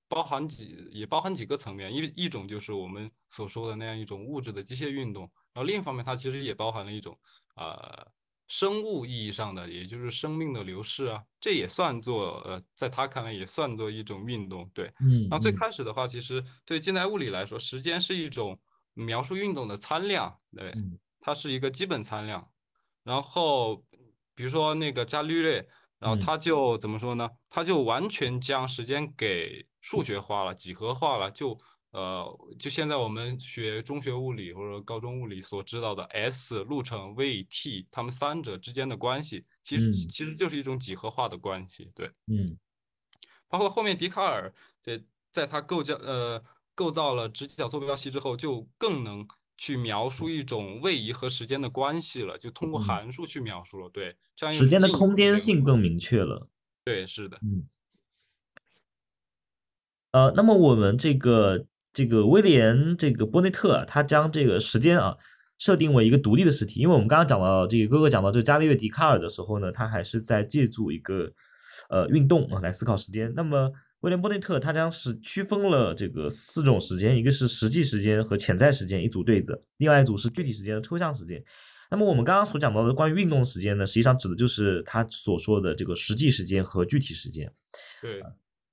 [0.08, 5.24] 包含几也包含几个层面，一一种就是我们所说的那样一种物质的机械运动，
[5.54, 7.18] 然后另一方面它其实也包含了一种
[7.56, 8.08] 呃
[8.56, 14.94] 生物意义上的，也就是生命的流逝啊，这也算作呃在他看来也算作一种运动，对。
[15.00, 18.60] 嗯那最嗯开始的话，其实对近代物理来说，时间是一种
[18.94, 22.48] 描述运动的参量，对，嗯它是一个基本参量。
[23.04, 23.84] 然后
[24.36, 27.28] 比如说那个伽利略，然后嗯他就怎么说呢？
[27.50, 31.58] 他就完全将时间给数学化了、几何化了，就
[31.94, 42.12] 呃，就现在我们学中学物理或者高中物理所知道的 s 路程 v t，它们三者之间的关系，其实嗯其实就是一种几何化的关系，对。
[42.28, 42.58] 嗯
[43.48, 49.28] 包括后面笛卡尔，对，在他构造呃构造了直角坐标系之后，就更能
[49.60, 53.88] 去描述一种位移和时间的关系了，就通过嗯函数去描述了。
[53.90, 56.50] 对，这样又时间的空间性更明确了。
[56.84, 57.68] 对，是的，嗯，
[60.14, 65.16] 呃，那么我们这个这个威廉这个波内特，他将这个时间啊
[65.60, 71.32] 设定为一个独立的实体，因为我们刚刚讲到这个哥哥讲到这个伽利略、笛卡尔的时候呢，他还是在借助一个
[71.90, 73.32] 呃运动啊来思考时间。
[73.36, 73.72] 那么
[74.02, 81.42] 威廉波内特他将是区分了这个四种时间，一个是实际时间和潜在时间一组对子，另外一组是具体时间和抽象时间。
[81.92, 87.50] 那么我们刚刚所讲到的关于运动时间呢，实际上指的就是他所说的这个实际时间和具体时间。
[88.02, 88.20] 对，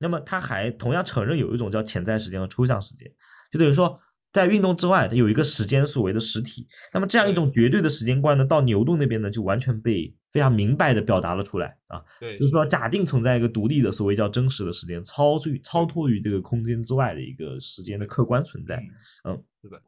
[0.01, 3.07] 那么他还同样承认有一种叫潜在时间和抽象时间，
[3.53, 4.01] 就等于说
[4.33, 6.67] 在运动之外，它有一个时间所谓的实体。
[6.95, 18.83] 那么这样一种绝对的时间观呢，到牛顿那边呢，就完全被非常明白的表达了出来啊，对，就是说假定存在一个独立的所谓叫真实的时间，超出超脱于这个空间之外的一个时间的客观存在。
[19.25, 19.83] 嗯，是的。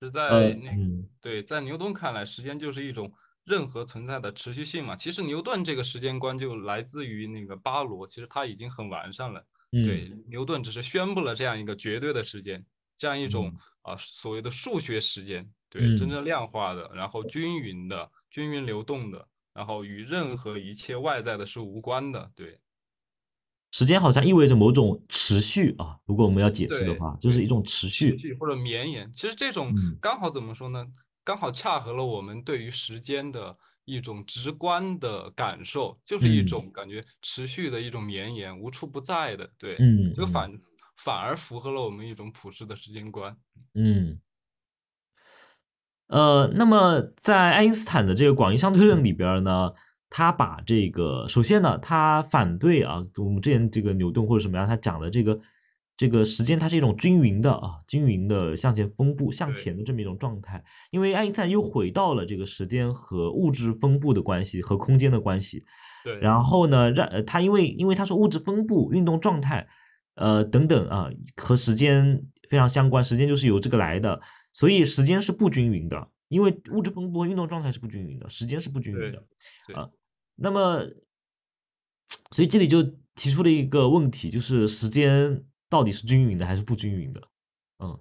[0.00, 3.10] 是在呃，那嗯对，在牛顿看来，时间就是一种
[3.46, 4.94] 任何存在的持续性嘛。
[4.94, 9.42] 其实牛顿这个时间观就来自于那个巴罗，其实他已经很完善了。
[9.70, 12.64] 对，嗯牛顿只是宣布了这样一个绝对的时间，
[12.98, 22.60] 这样一种嗯啊、所谓的数学时间，对，嗯真正量化的，然后均匀的、均匀流动的，然后与任何一切外在的是无关的，对。
[23.72, 28.34] 时间好像意味着某种持续啊，如果我们要解释的话，就是一种持持续。
[28.34, 29.12] 或者绵延。
[29.12, 30.86] 其实这种嗯刚好怎么说呢？
[31.26, 39.50] 刚好恰合了我们对于时间的一种直观的感受，就是一嗯种感觉持续的一种绵延，无处不在的。
[39.58, 40.52] 对，嗯嗯这个反
[40.96, 43.36] 反而符合了我们一种普世的时间观。
[43.74, 44.20] 嗯，
[46.06, 49.72] 呃，那么在爱因斯坦的这个广义相对论里边呢，
[50.08, 55.40] 他把这个首先呢，他反对啊，我们之前这个牛顿或者什么样，他讲的这个
[55.96, 65.64] 这个时间它是一种均匀的啊，均匀的向前分布向前的这么一种状态，因为爱因斯坦又回到了这个时间和物质分布的关系和空间的关系，
[66.04, 69.66] 对，然后呢，让呃他因为因为他说物质分布、运动状态，
[70.16, 74.20] 呃等等啊，和时间非常相关，时间就是由这个来的，
[74.52, 79.24] 所以时间是不均匀的，因为物质分布和运动状态是不均匀的，时间是不均匀的
[79.74, 79.88] 啊。
[80.36, 80.82] 那么，
[82.30, 82.82] 所以这里就
[83.14, 87.20] 提出了一个问题，就是时间到底是均匀的还是不均匀的？
[87.78, 88.00] 嗯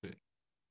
[0.00, 0.16] 对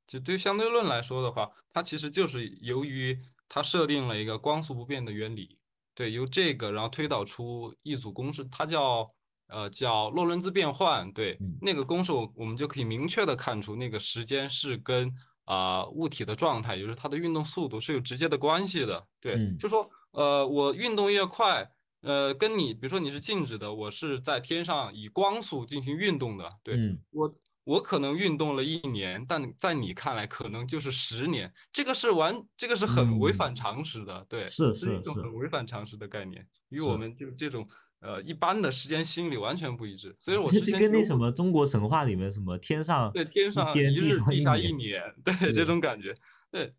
[0.07, 5.57] 就对于相对论来说的话，它其实就是由于它设定了一个光速不变的原理，
[5.93, 9.11] 对，由这个然后推导出一组公式，它叫
[9.47, 15.13] 呃叫洛伦兹变换，对，嗯那个公式我我们就可以明确的看出那个时间是跟
[15.45, 21.69] 啊、物体的状态，也就是它的运动速度是有直接的关系的，对，嗯就说呃我运动越快。
[22.01, 26.99] 呃，跟你比如说你是静止的，我是在天上以光速进行运动的，对，嗯。
[27.11, 27.35] 我
[27.65, 33.33] 我可能运动了一年，但在你看来可能就是十年，这个是完，这个是很违嗯。
[33.33, 37.67] 反常识的，对，是是一种很违反常识的概念，与我们就这种
[37.99, 40.15] 呃一般的时间心理完全不一致。
[40.17, 45.53] 所以我这之前跟那什么中国神话里面什么天上对天上一日，地下上一年，对 对。
[45.53, 46.15] 这种感觉，
[46.51, 46.73] 对，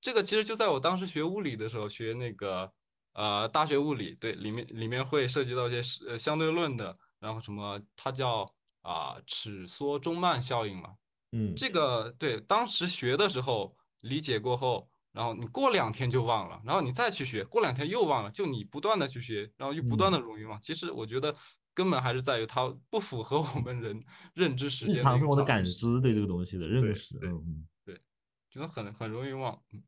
[0.00, 2.72] 这个其实就在我当时学物理的时候，学那个
[3.14, 8.46] 呃大学物理，对，里面里面会涉及到一些是呃相对论的，然后什么它叫
[8.82, 10.94] 啊、尺缩中慢效应嘛。
[11.32, 20.60] 嗯这个对，当时学的时候理解过后，然后你过两天就忘了，然后你再去学，过两天又忘了，就你不断的去学，然后又不断嗯的容易忘。
[20.60, 21.34] 其实我觉得
[21.72, 24.04] 根本还是在于它不符合我们人
[24.34, 28.00] 认知时间常生活的感知对这个东西的认识，对嗯对
[28.50, 29.60] 觉得很很容易忘。
[29.72, 29.82] 嗯，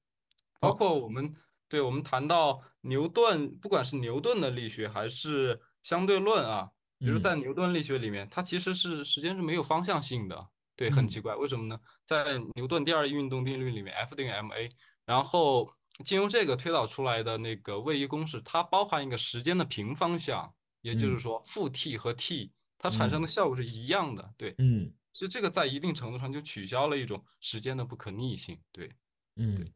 [0.58, 1.32] 包哦括我们
[1.68, 10.48] 对我们谈到牛顿，不管是牛顿的力学还是相对论啊，比如嗯在牛顿力学里面，它其实是时间是没有方向性的。
[10.76, 11.80] 对，很嗯奇怪，为什么呢？
[12.04, 14.70] 在牛顿第二运动定律里面，F 等于 ma，
[15.06, 15.68] 然后
[16.04, 24.34] 经由这个推导出来的那个位移公式，它包含一个时间的平方项，也就是嗯说负 t 和 t 它产生嗯的效果是一样的。
[24.36, 28.60] 对，嗯就这个在一定程度上就取消了一种时间的不可逆性。
[28.70, 28.92] 对。
[29.36, 29.72] 嗯对，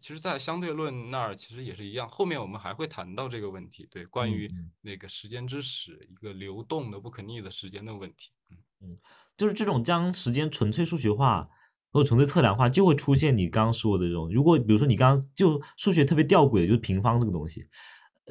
[0.00, 8.30] 其实，在相对论那儿其实也是一样，后面我们还会谈到这个问题，对，关于嗯那个时间之始，一个流动的不可逆的时间的问题。
[8.50, 8.98] 嗯嗯，
[9.36, 11.48] 就是这种将时间纯粹数学化
[11.92, 14.30] 或者纯粹测量化，就会出现你刚刚说的这种。
[14.30, 17.66] 如果比如说你刚刚就数学特别吊诡的，就是平方这个东西，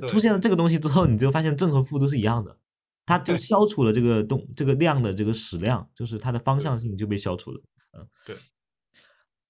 [0.07, 2.59] 出现了这个东西之后，你就发现正和负都是一样的，
[3.05, 7.61] 它就消除了这个动这个量的这个矢量，就是它的方向性就被消除了。
[7.93, 8.35] 嗯，对。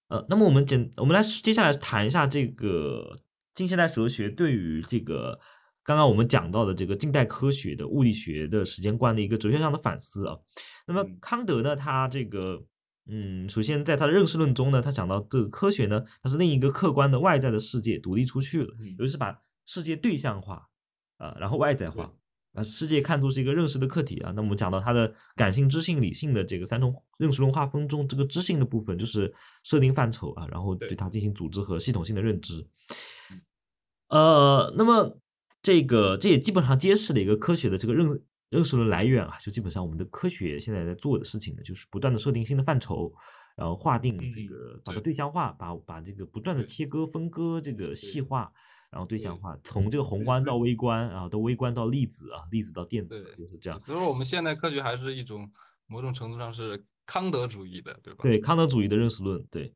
[0.07, 3.17] 呃，那么我们简我们来接下来谈一下这个
[3.53, 5.39] 近现代哲学对于这个
[5.83, 10.37] 刚刚我们讲到的这个近代科学的物理学的时间观的一个哲学上的反思啊。
[10.87, 12.63] 那么嗯康德呢，他这个
[13.07, 20.67] 嗯，首先在他的认识论中呢，他讲到这个科学呢，它是另一个客观的外在的世界独立出去了，嗯也就是把世界对象化
[21.17, 22.13] 啊、然后外在化。
[22.55, 29.31] 把世界看作是一个认识的客体啊，那我们讲到它的感性、知性、理性的这个三种认识论划分中，这个知性的部分就是
[29.63, 32.65] 设定范畴啊，然后对对它进行组织和系统性的认知
[33.31, 33.41] 嗯。
[34.07, 35.19] 呃，那么
[35.61, 43.11] 这个这也基本上揭示了一个科学的这个认认识论来源啊，就基本上我们的科学现在在做的事情呢，就是不断的设定新的范畴，
[43.57, 48.51] 然后划定这嗯个把它对对象化，把把这个不断的切割分割这个细化。
[48.95, 53.77] 然后对象化，从这个宏观到微观啊，到微观到粒子啊，粒子到电子，就是这样。
[53.77, 55.51] 所以说我们现代科学还是一种
[55.85, 58.19] 某种程度上是康德主义的，对吧？
[58.23, 59.73] 对康德主义的认识论，对，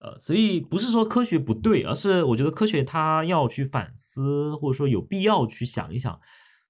[0.00, 6.20] 呃，所以不是说科学不对，而是我觉得科学它要去反思，或者说有必要去想一想，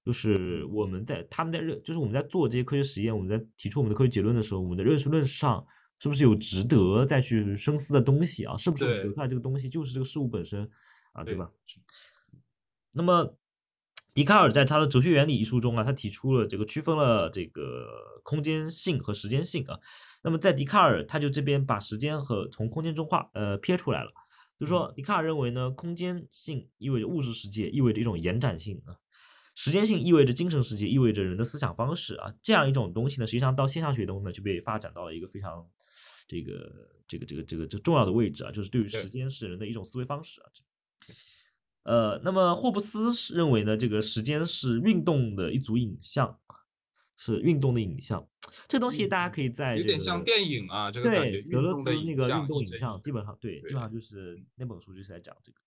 [0.05, 5.61] 就是我们在他们在认，就是我们在做这些科学实验，我们在提出我们的科学结论的时候，我们的认识论上
[5.99, 8.55] 是不是有值得再去深思的东西啊？
[8.55, 10.65] 是不是得出来这个东西就是这个事物本身
[11.19, 11.51] 啊，对对吧？
[12.91, 13.37] 那么，
[14.13, 17.87] 笛卡尔在他的《哲学原理》一书中啊，他提出了这个区分了这个
[18.23, 19.79] 空间性和时间性啊。
[20.23, 24.11] 那么在笛卡尔，他就这边把时间和从空间中划呃撇出来了，
[24.59, 28.95] 就是说笛卡尔认为呢，空间性意味着物质世界，意味着一种延展性啊；
[29.55, 32.33] 时间性意味着精神世界，意味着人的思想方式啊。
[32.41, 35.65] 这样一种东西呢，实际上到现象学中呢，就被发展到了一个非常
[36.27, 36.69] 这个
[37.07, 40.49] 这个这个这个这重要的位置啊，就是对于时间是人的一种思维方式啊。
[41.05, 41.13] 这
[41.83, 46.39] 呃，那么霍布斯是认为呢，这个时间是运动的一组影像，
[47.17, 48.27] 是运动的影像。
[48.67, 55.57] 这东西大家可以在这有点像电影啊，这个感觉对，德勒兹运动的影那个运动影像，基本上对，基本上就是那本书就是在讲这个。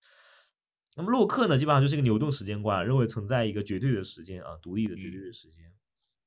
[0.95, 5.65] 那么洛克呢，基本上就是一个牛顿时间观，认为存在一个绝对的时间啊，独立的绝对嗯的时间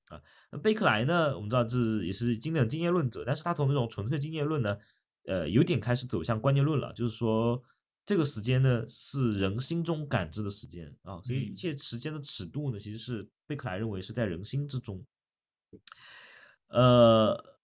[0.09, 0.21] 啊。
[0.51, 4.77] 那贝克莱呢，我们知道这也是经典的经验论者，但是他从那种纯粹经验论呢，
[5.27, 7.63] 呃，有点开始走向观念论了，就是说
[8.07, 15.05] 这个时间呢是人心中感知的时间啊，所以一嗯切时间的尺度呢，其实是贝克莱认为是在人心之中。
[16.69, 17.59] 呃，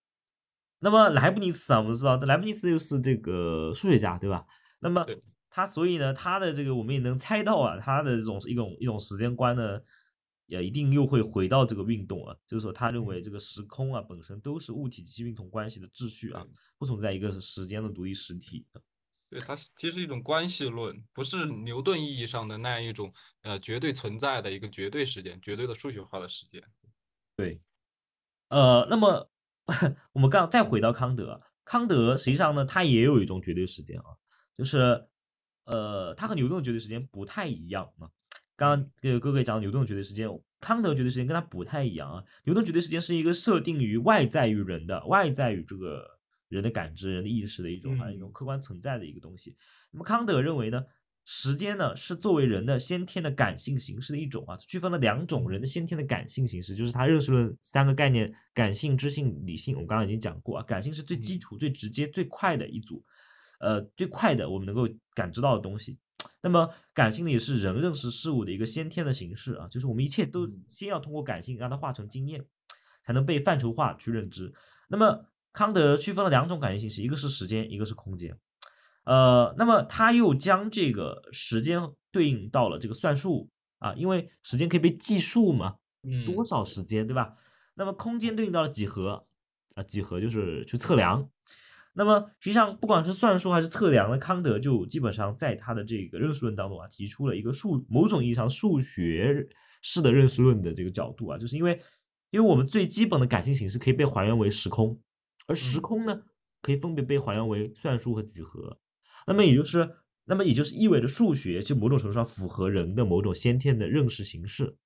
[0.80, 4.44] 那么莱布尼茨啊，我们知道莱布尼茨又是这个数学家，对吧？
[4.80, 5.06] 那么
[5.48, 9.80] 他所以呢，他的这个我们也能猜到啊，他的这种一种一种时间观呢，
[10.46, 16.44] 也一定又会回到这个运动啊，就是说他认为这个时空啊本身都是物体及其运动关系的秩序啊，
[16.78, 18.66] 不存在一个时间的独立实体。
[19.32, 23.10] 对，它是其实是一种关系论，不是牛顿意义上的那样一种
[23.40, 26.62] 呃绝对存在的一个绝对时间，绝对的数学化的时间。
[27.34, 27.58] 对
[28.50, 29.30] 呃，那么
[30.12, 34.04] 我们刚再回到康德，康德实际上呢，他也有一种绝对时间啊，
[34.54, 35.08] 就是
[35.64, 38.12] 呃，他和牛顿的绝对时间不太一样啊。
[38.54, 40.28] 刚刚这个哥哥也讲牛顿的绝对时间，
[40.60, 42.22] 康德绝对时间跟他不太一样啊。
[42.44, 46.11] 牛顿绝对时间是一个设定于外在于人的，外在于这个
[46.52, 49.56] 人的感知、人的意识的一种，还有一种嗯客观存在的一个东西。
[49.90, 50.84] 那么康德认为呢，
[51.24, 59.74] 时间呢是作为人的先天的感性形式的一种啊，区分了两种人的先天的感性形式，就是他认识论三个概念：感性、知性、理性。
[59.74, 63.02] 我们刚刚已经讲过啊，感性是最基嗯础、最直接、最快的一组，
[63.60, 65.98] 呃，最快的我们能够感知到的东西。
[66.42, 72.44] 那么感性呢，也是人认识事物的一个先天的形式啊，就是我们一切都嗯先要通过感性让它化成经验，
[73.04, 74.52] 才能被范畴化去认知。
[74.88, 78.36] 那么康德区分了两种感性形式，一个是时间，一个是空间。
[79.04, 81.80] 呃，那么他又将这个时间
[82.10, 83.48] 对应到了这个算术
[83.78, 85.76] 啊，因为时间可以被计数嘛，
[86.24, 87.34] 多嗯少时间，对吧？
[87.74, 89.26] 那么空间对应到了几何
[89.74, 91.28] 啊，几何就是去测量。
[91.94, 99.46] 那么实际上，不管是算术还是测量呢，康德就基本上在他的这个认识论当中啊，提出了一个数某种意义上数学
[99.82, 101.78] 式的认识论的这个角度啊，就是因为
[102.30, 104.98] 因为我们最基本的感性形式可以被还原为时空，
[105.46, 106.22] 而时嗯空呢，
[106.60, 108.78] 可以分别被还原为算术和几何。
[109.26, 109.88] 那么也就是，
[110.24, 114.76] 那么也就是意味着数学就某种程度上符合人的某种先天的认识形式。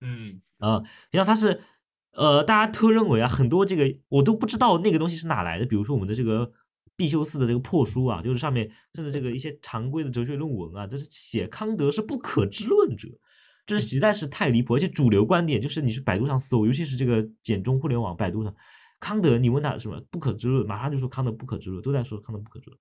[0.00, 1.62] 嗯啊，实际上它是，
[2.12, 5.64] 呃，大家都认为啊，很多这个我都不知道那个东西是哪来的。
[5.64, 6.52] 比如说我们的这个
[6.94, 13.08] 必修四的这个破书啊，就是上面甚至这个一些常规的哲学论文啊，就是写康德是不可知论者，
[13.66, 14.74] 这实在是太离谱。
[14.74, 18.54] 而且主流观点就是你去百度上搜，尤其是这个简中互联网百度上，
[19.00, 22.78] 康德你问他什么不可知论，马上就说康德不可知论，都在说康德不可知论。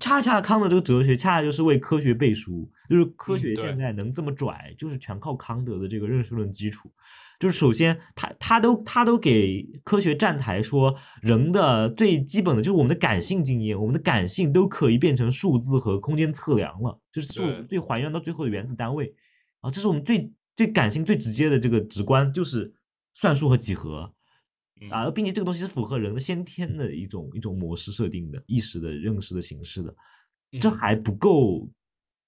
[0.00, 6.90] 恰恰康德这个哲学，恰恰就是为科学背书，就是科嗯学现在能这么拽，就是全靠康德的这个认识论基础。
[7.38, 19.14] 就是首先，他他都他都给科学站台说，人的最基本的就是我们的感性经验，我们的感性都可以变成数字和空间测量了，就是是我们最还原到最后的原子单位
[19.60, 22.74] 啊，这是我们最最感性、最直接的这个直观，就是
[23.14, 24.12] 算术和几何。
[24.80, 29.94] 嗯啊，并且这个东西是符合人的先天的一种一种模式设定的意识的认识的形式的，
[30.60, 31.68] 这嗯还不够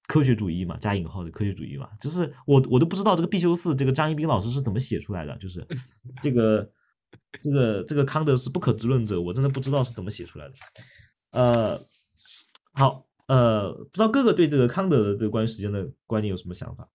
[0.07, 0.77] 科学主义嘛？
[0.79, 1.89] 加引号的科学主义嘛？
[2.01, 5.67] 就是我我都不知道这个必修四这个张一斌老师是怎么写出来的，就是
[6.23, 6.73] 这个
[7.43, 10.55] 这个这个康德是不可知论者，我真的不知道是怎么写出来的。
[11.33, 11.79] 呃，
[12.73, 16.89] 好，呃，不知道哥哥对这个康德的这个关于时间的观念有什么想法？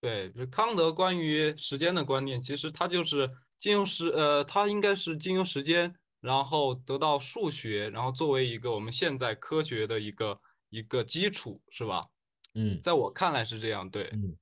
[0.00, 10.38] 对，就是康德关于时间的观念，其实他就是经由时，呃，他应该是金融时间，然后得到数学，然后作为一个我们现在科学的一个
[10.70, 12.06] 一个基础，是吧？
[12.54, 14.36] 嗯在我看来是这样，对，嗯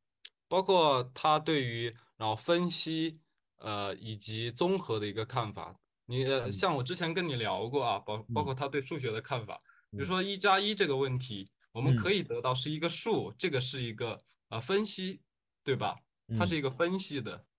[0.49, 3.21] 包括他对于然后分析，
[3.59, 5.75] 呃，以及综合的一个看法。
[6.07, 9.57] 你呃，嗯像我之前跟你聊过啊，包包嗯括他对数学的看法，
[9.95, 15.23] 比如嗯说一加一这个问题，我们嗯可以得到是一个数，这个是一个呃分析，
[15.65, 15.97] 对吧？
[16.35, 17.52] 它是嗯一个分析的，对。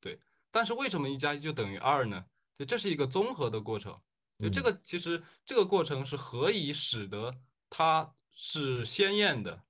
[0.54, 2.24] 但是为什么一加一就等于二呢？
[2.56, 4.00] 对，这是一个综合的过程。
[4.38, 7.36] 对，这嗯个其实这个过程是何以使得
[7.72, 9.64] 它是鲜艳的？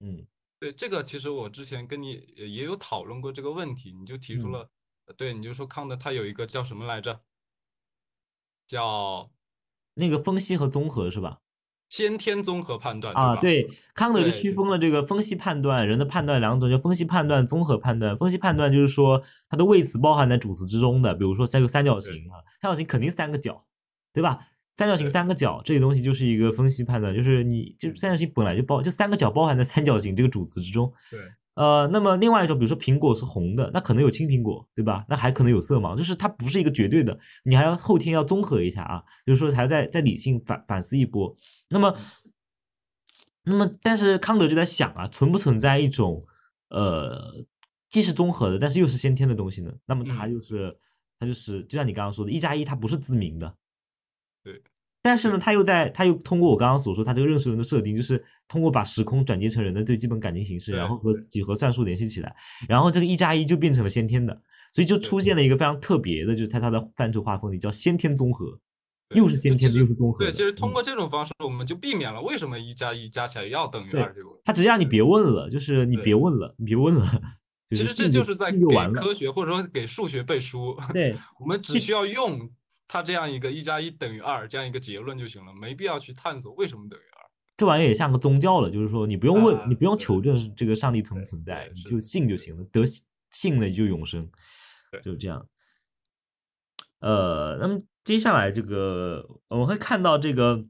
[0.00, 0.26] 嗯
[0.60, 4.70] 对，这个其实我之前跟你呃也有讨论过这个问题，你就提出嗯了，
[5.06, 7.24] 呃对，你就说康德他有一个叫什么来着？
[8.66, 9.30] 叫
[9.94, 11.40] 那个分析和综合是吧？
[11.88, 18.16] 先天综合判断，啊，对，康德就区分了这个分析判断，人的判断两种，就分析判断、综合判断。
[18.16, 23.64] 分析判断就是说它的位词包含在主词之中的，比如说三个三角形啊，三角形肯定三个角，
[24.12, 24.38] 对吧？
[24.76, 30.92] 三角形三个角这个东西就是一个分析判断，就是你就三角形本来就包就三个角包含在三角形这个主词之中。
[31.10, 31.18] 对，
[31.56, 35.06] 呃，那么另外一种，比如说苹果是红的，那可能有青苹果，对吧？
[35.08, 41.34] 那还可能有色盲，就是它不是一个绝对的，你还要后天要综合一下啊，就是说还要再再理性反反思一波。
[41.70, 41.96] 那么，
[43.44, 46.22] 那么但是康德就在想啊，存不存在一种
[46.68, 47.44] 呃
[47.88, 49.72] 既是综合的，但是又是先天的东西呢？
[49.86, 50.78] 那么它嗯就是
[51.18, 53.56] 它就是就像你刚刚说的，一加一它不是自明的，
[54.44, 54.62] 对。
[55.06, 62.34] 但是呢，他又在，他又通过我刚刚所说，他这个认识论的设定，就是通过把时空转接成人的最基本感情形式，然后和几何算术联系起来，
[62.68, 64.36] 然后这个一加一就变成了先天的，
[64.72, 68.58] 所以就出现了一个非常特别的，就是在它的范畴划分里叫先天综合，
[69.14, 70.32] 又是先天的，又是综合的。
[70.32, 74.42] 对，其实通嗯过这种方式，我们就避免了为什么一加一加起来要等于二这个问题。
[74.44, 77.06] 他直接让你别问了，就是你别问了，你别问了，
[77.70, 78.58] 就其实这就是在给。
[79.00, 80.76] 科学或者说给数学背书。
[80.92, 82.50] 对， 我们只需要用
[82.88, 87.26] 它这样一个一加一等于二这样一个结论就行了，没必要去探索为什么等于二。
[87.56, 92.82] 这玩意儿也像个宗教了，就是说你不用问，啊你不用求证这个上帝存不存在，你就信就行了，得
[93.30, 94.28] 信了就永生，
[94.92, 95.48] 对就是这样。
[97.00, 100.64] 呃，那么接下来这个我们会看到这个，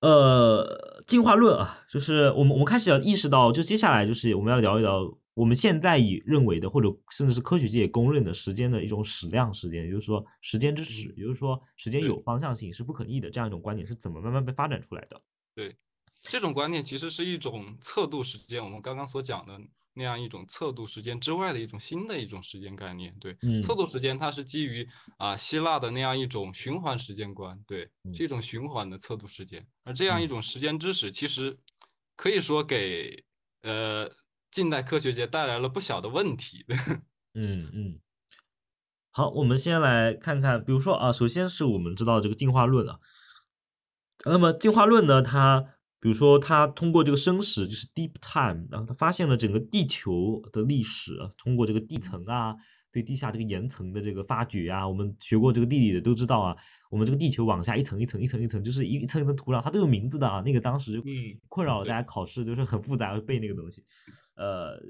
[0.00, 15.20] 呃，进化论啊，就是我们我们开始要意识到，就接下来就是我们要聊一聊我们现在以认为的，或者甚至是科学界公认的时间的一种矢量时间，也就是说时间之矢，也就是说时间有方向性是不可逆的这样一种观点是怎么慢慢被发展出来的？
[15.54, 15.76] 对
[16.22, 19.60] 这种观念其实是一种测度时间，我们刚刚所讲的
[19.92, 23.14] 那样一种测度时间之外的一种新的一种时间概念。
[23.20, 29.66] 对，嗯测度时间它是基于啊、希腊的那样一种循环时间观，对，嗯是一种循环的测度时间。
[29.84, 31.56] 而这样一嗯种时间知识，其实
[32.16, 33.22] 可以说给
[33.62, 34.10] 呃
[34.56, 36.64] 近代科学界带来了不小的问题。
[37.36, 38.00] 嗯嗯，
[39.10, 42.98] 好，我们先来看看，比如说啊，首先是我们知道这个进化论啊，
[44.24, 52.54] 那么进化论呢，它比如说它通过这个生史，就是 deep time，然后它发现了整个地球的历史，通过这个地层啊，
[52.96, 56.56] 对地下这个岩层的这个发掘啊，我们学过这个地理的都知道啊，
[56.90, 63.84] 我们这个地球往下一层一层一层一层，就是一一层一层土壤，它都有名字的啊，那个当时就嗯困扰了大家考试，就是很复杂，要背那个东西，
[64.36, 64.80] 呃。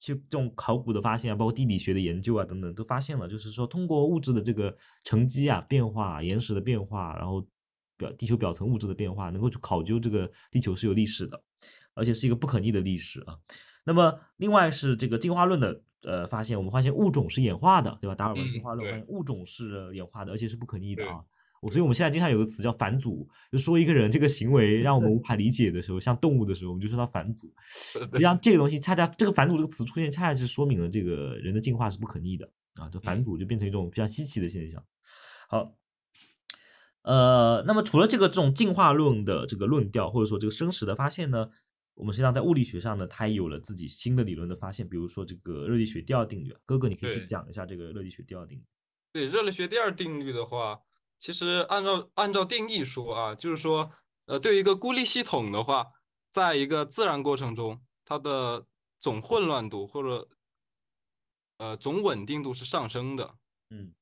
[0.00, 7.42] 去这种考古的发现啊，包括地理学的研究啊等等，都发现了，就是说通过物质的这个沉积啊、变化、岩石的变化，然后
[7.96, 11.42] 表地球表层物质的变化，能够去考究这个地球是有历史的，
[11.94, 13.38] 而且是一个不可逆的历史啊。
[13.86, 18.14] 那么另外是这个进化论的呃发现，我们发现物种是演化的，对吧？
[18.14, 21.20] 达尔文进嗯化论发现物种是演化的，而且是不可逆的啊。
[21.62, 27.50] 我所以我们现在经常有个词叫反祖，就说一个人这个行为让我们无法理解的时候，像动物的时候，我们就说他反祖。
[27.66, 32.90] 实际上，这个东西恰恰这个反祖这个词出现，恰恰是说明了这个人的进化是不可逆的啊。
[32.92, 34.84] 这反嗯祖就变成一种非常稀奇的现象。
[35.48, 35.74] 好，
[37.00, 41.48] 呃，那么除了这个这种进化论的这个论调，或者说这个生史的发现呢，
[41.94, 46.50] 我们实际上在物理学上呢，它也有了自己新的理论的发现，比如说这个热力学第二定律。
[46.50, 48.64] 啊哥哥，你可以去讲一下这个热力学第二定律。
[49.12, 50.80] 对热力学第二定律的话，
[51.20, 53.92] 其实按照按照定义说啊，就是说，
[54.26, 55.86] 呃，对于一个孤立系统的话，
[56.32, 58.66] 在一个自然过程中，它的
[58.98, 60.28] 总混乱度或者
[61.58, 63.36] 呃总稳定度是上升的。
[63.70, 63.94] 嗯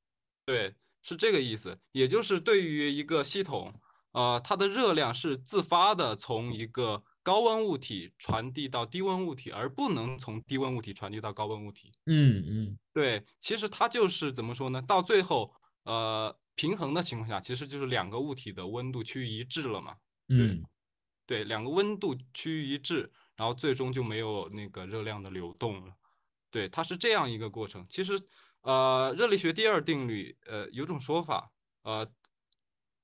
[0.47, 1.79] 对，是这个意思。
[1.93, 3.79] 也就是对于一个系统，
[4.13, 11.93] 呃，它的热量是自发的从一个高温物体传递到低温物体，而不能从低温物体传递到高温物体。
[12.07, 14.83] 嗯嗯对，其实它就是怎么说呢？
[14.83, 15.55] 到最后，
[15.85, 19.97] 呃，平衡的情况下，其实就是两个物体的温度趋于一致了嘛。
[20.29, 20.63] 嗯
[21.27, 25.95] 对，两个温度趋于一致，然后最终就没有那个热量的流动了。
[26.51, 27.87] 对，它是这样一个过程。
[27.89, 28.21] 其实，
[28.63, 31.51] 呃，热力学第二定律，呃，有种说法，
[31.83, 32.07] 呃，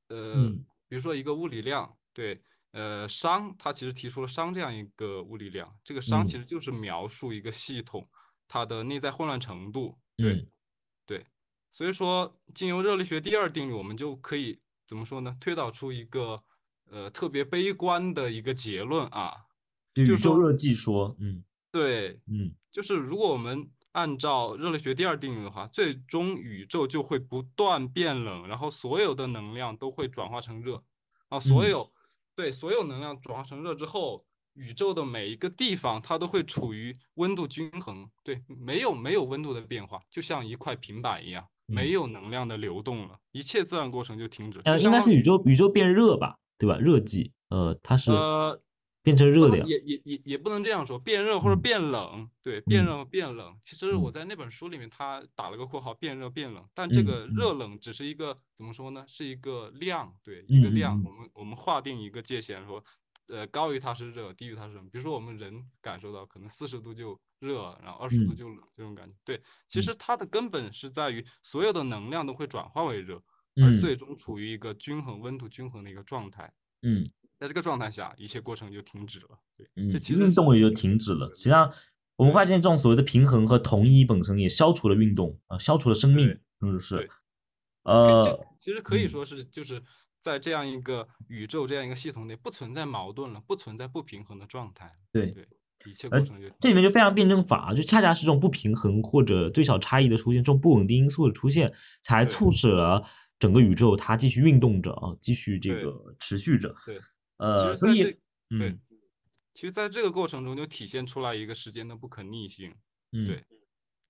[0.08, 2.42] 呃，嗯比如说一个物理量，对，
[2.79, 8.09] 呃，熵，它其实提出了熵这样一个物理量，这个熵其嗯实就是描述一个系统
[8.47, 9.99] 它的内在混乱程度。
[10.16, 10.47] 对，嗯。
[11.05, 11.26] 对，
[11.72, 15.37] 所以说，经由热力学第二定律，我们就可以怎么说呢？
[15.41, 16.41] 推导出一个
[16.89, 19.35] 呃特别悲观的一个结论啊，
[19.97, 21.43] 宇宙热寂说，嗯。
[21.72, 22.55] 对，嗯。
[22.70, 30.85] 就是如果我们按照热力学第二定律的话，最终宇宙就会不断变冷，然后所有的能量都会转化成热，
[31.29, 31.70] 啊，所嗯。
[31.70, 31.93] 有
[32.39, 34.24] 对所有能量转化成热之后，
[34.55, 46.78] 宇宙的每一个地方它都会处于温度均衡，对，没有没有温度的变化，就像一块平板一样，没嗯有能量的流动了，一切自然过程就停止，呃，应该是宇宙宇宙变热吧，对吧？
[46.78, 48.61] 热寂，呃，它是呃
[49.09, 49.59] 变成热的。
[49.66, 53.59] 也也也也不能这样说，变热或者变冷，对，变嗯热变冷。
[53.64, 56.66] 其实嗯我在那本书里面，他打了个括号，变热变冷。
[56.74, 59.04] 但这嗯个嗯热冷只是一个怎么说呢？
[59.09, 60.98] 是一个量，对，一个量。
[60.98, 62.82] 嗯我们我们划定一个界限，说，
[63.28, 64.84] 呃，高于它是热，低于它是冷。
[64.90, 69.14] 比如说我们人感受到可能四十度就热，然后二十度嗯就冷这种感觉。
[69.24, 73.16] 对，其嗯实它的根本是在于所有的能量都会转化为热，
[73.56, 76.52] 而嗯最终处于一个均衡温度均衡的一个状态。
[76.82, 77.04] 嗯
[77.39, 79.39] 在这个状态下，一切过程就停止了。
[79.57, 81.28] 对，嗯这，其实运动也就停止了。
[81.36, 81.72] 实际上，
[82.16, 87.11] 我们发现这种所谓的平衡和同一本身也消除了运动啊，消除了生命对，甚至是
[87.84, 89.80] 呃，其实可以嗯说是就是
[90.20, 94.93] 在这样一个宇宙这样一个系统内，不存在矛盾了，不存在不平衡的状态。
[95.12, 95.47] 对对，
[95.86, 101.72] 一切过程就这里面就非常辩证法，就恰恰是这种不平衡或者最小差异的出现，这种不稳定因素的出现，
[102.03, 103.05] 才促使了
[103.39, 106.74] 整个宇宙它继续运动着啊，继续这个持续着。
[106.84, 107.01] 对。
[107.39, 108.20] 其呃，所以对
[108.51, 108.80] 嗯
[109.55, 112.74] 其实在这个过程中就体现出来一个时间的不可逆性。
[113.12, 113.45] 嗯对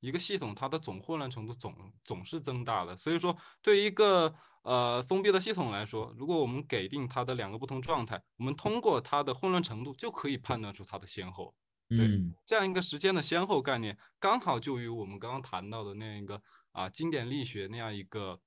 [0.01, 1.75] 一个系统它的总混乱程度总
[2.05, 11.53] 总是增大的，所以说对于一个呃封闭的系统来说，如果我们给定它的两个不同状态，我们通过它的混乱程度就可以判断出它的先后。
[11.89, 18.41] 对嗯这样一个时间的先后概念，刚好就与我们刚刚谈到的那样一个啊经典力学那样一个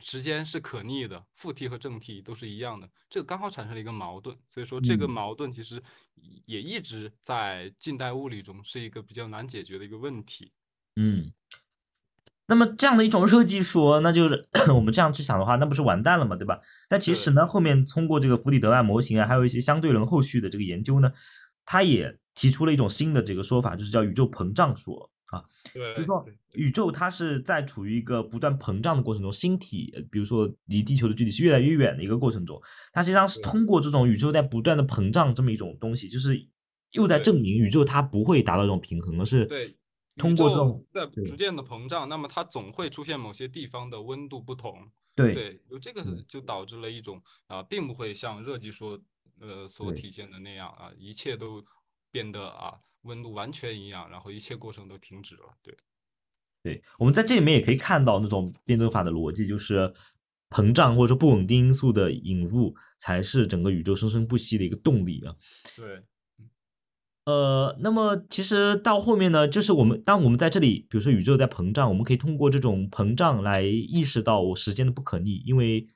[0.00, 4.36] 时间是可逆的，负 t 和正 t 都是一样的，这个刚好产生了一个矛盾。
[4.48, 5.82] 所以说这个嗯矛盾其实
[6.46, 10.52] 也一直在近代物理中是一个比较难解决的一个问题。
[10.96, 11.32] 嗯。
[12.46, 14.44] 那么这样的一种热技说，那就是
[14.74, 16.58] 我们这样去想的话，那不是完蛋了嘛，对吧？
[16.88, 21.12] 但其实呢，后面通过这个弗里德曼模型啊，还有一些相对论后续的这个研究呢，
[21.64, 25.44] 它也提出了一种新的这个说法，就是叫宇宙膨胀说啊。
[25.72, 32.60] 对，就是说，宇宙它是在处于一个不断膨胀的过程中，星体呃比如说离地球的距离是越来越远的一个过程中，
[32.92, 36.48] 它实际上是通过这种宇宙在不断的膨胀这么一种东西，就是
[36.92, 39.76] 又在证明宇宙它不会达到这种平衡，而是对，
[40.16, 44.90] 通过这种在对逐渐的膨胀，那么它总会出现某些地方的温度不同。
[45.16, 48.98] 对对，有这个对就导致了一种啊，并不会像热机说
[49.40, 51.62] 呃所体现的那样啊，一切都
[52.10, 55.42] 变得啊温度完全一样，然后一切过程都停止了。
[55.62, 55.76] 对，
[56.62, 59.92] 对，我们在这里面也可以看到那种辩证法的逻辑，就是
[60.50, 65.34] 膨胀或者说不稳定因素的引入，才是整个宇宙生生不息的一个动力啊。
[65.76, 66.02] 对，
[67.24, 75.86] 呃，那么其实到后面呢，就是我们当我们在这里，比如说宇宙在膨胀，我们可以通过这种膨胀来意识到我时间的不可逆，因为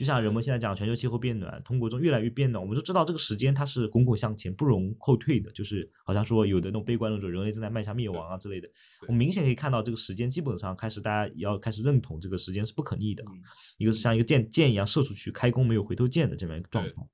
[0.00, 8.66] 就像人们现在讲全球气候变暖，通过这种越来越变暖，我们都知道这个时间它是滚滚向前，不容后退的，就是好像说有的那种悲观论者，人类正在迈向灭亡啊之类的，
[9.06, 13.42] 我们明显可以看到这个时间基本上开始大家也要开始认同这个时间是不可逆的，嗯
[13.76, 17.06] 一个是像一个箭箭一样射出去，开弓没有回头箭的这么一个状况。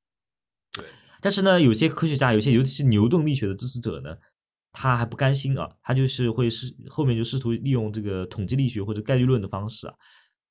[0.72, 0.84] 对，
[1.20, 4.16] 但是呢，有些科学家，有些尤其是牛顿力学的支持者呢，
[4.70, 9.94] 他还不甘心啊，他就是会试后面就试图利用这个统计力学或者概率论的方式啊，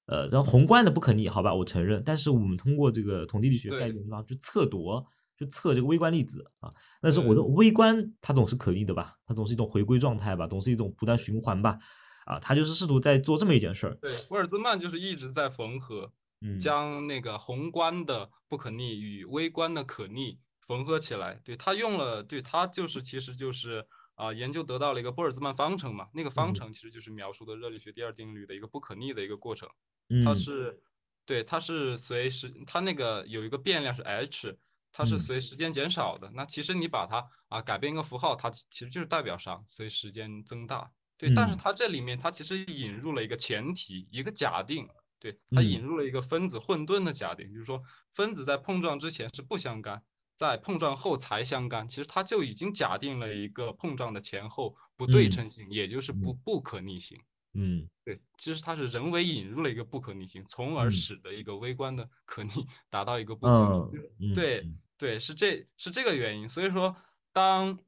[0.08, 5.03] 呃，然后宏观的不可逆，好吧，我承认，但是我们通过这个统计力学概率论的方去测度，
[5.38, 6.70] 去测这个微观粒子啊，
[7.01, 11.80] 但是我的微观它总是可逆的吧，它总是一种回归状态吧，总是一种不断循环吧，
[12.26, 21.41] 啊，他就是试图在做这么一件事儿，对，沃尔兹曼就是一直在缝合，嗯，将那个宏观的不可逆与微观的可逆缝合起来。
[21.43, 23.86] 对他用了，对他就是其实就是
[24.16, 26.53] 啊、研究得到了一个波尔兹曼方程嘛，那个方嗯。
[26.53, 29.68] 程其实就是描述的热力学第二定律的一个不可逆的一个过程。
[30.10, 30.80] 嗯，它是
[31.26, 34.56] 对，它是随时它那个有一个变量是 h，
[34.91, 36.32] 它是嗯随时间减少的。
[36.34, 40.91] 那其实你把它啊改变一个符号，它其实就是代表上随时间增大。
[41.18, 44.88] 对，但是嗯它这里面它其实引入了一个前提，一个假定。
[45.18, 47.82] 对，它嗯引入了一个分子混沌的假定，就是说
[48.14, 50.03] 分子在碰撞之前是不相干，
[50.36, 51.88] 在碰撞后才相干。
[51.88, 57.18] 其实它就已经假定了一个碰撞的前后不对嗯称性，也就是不不可逆性。
[57.56, 62.51] 嗯对，其实它是人为引入了一个不可逆性，从而嗯使得一个微观的可逆
[62.89, 64.28] 达到一个不可嗯逆。
[64.28, 66.47] 嗯，对嗯对，是这是这个原因。
[66.47, 66.95] 所以说，
[67.34, 67.80] 当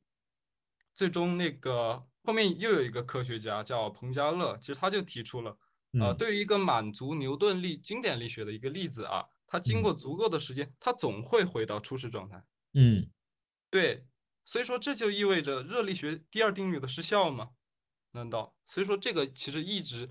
[0.93, 5.57] 最终那个后面又有一个科学家叫彭加勒，其实他就提出了，
[5.99, 12.43] 呃，嗯对于一个满足牛顿力经典力学的一个例子啊，它经嗯过足够的时间，它总会回到初始状态。
[12.73, 13.07] 嗯
[13.69, 14.05] 对，
[14.45, 17.49] 所以说这就意味着热力学第二定律的失效吗？
[18.17, 18.53] 难道？
[18.65, 20.09] 所以说这个其实一直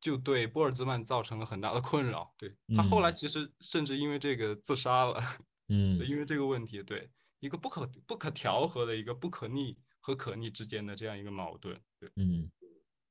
[0.00, 2.34] 就对波尔兹曼造成了很大的困扰。
[2.36, 5.22] 对，他后来嗯其实甚至因为这个自杀了，
[5.68, 11.78] 嗯 对因为这个问题，对一个不可不可调和的一个不可逆和可逆之间的这样一个矛盾。
[11.98, 12.50] 对嗯，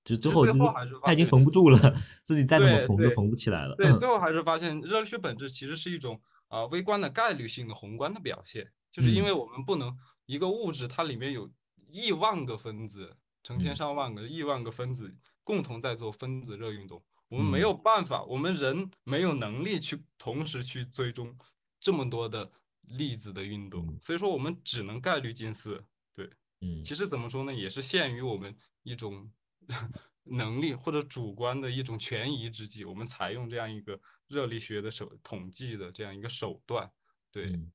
[0.04, 1.80] 就最后最后还是他已经缝不住了，
[2.24, 3.76] 自己再怎么缝都缝不起来了。
[3.76, 8.72] 对，最后还是发现热力学本质其实是一种啊、微观的概率性的宏观的表现。
[8.92, 11.52] 就是因嗯为我们不能一个物质它里面有
[11.90, 21.38] 亿万个分子，成千嗯上万个、亿万个分子共同在做分子热运动，我们没嗯有办法，我们人没有能力去同时去追踪
[21.80, 25.86] 这么多的粒子的运动嗯，所以说我们只能概率近似。
[26.16, 26.28] 对，
[26.62, 29.32] 嗯其实怎么说呢，也是限于我们一种
[30.24, 36.92] 能力或者主观的一种权宜之计，我们采用这样一个热力学的手统计的这样一个手段。
[37.32, 37.72] 对，嗯，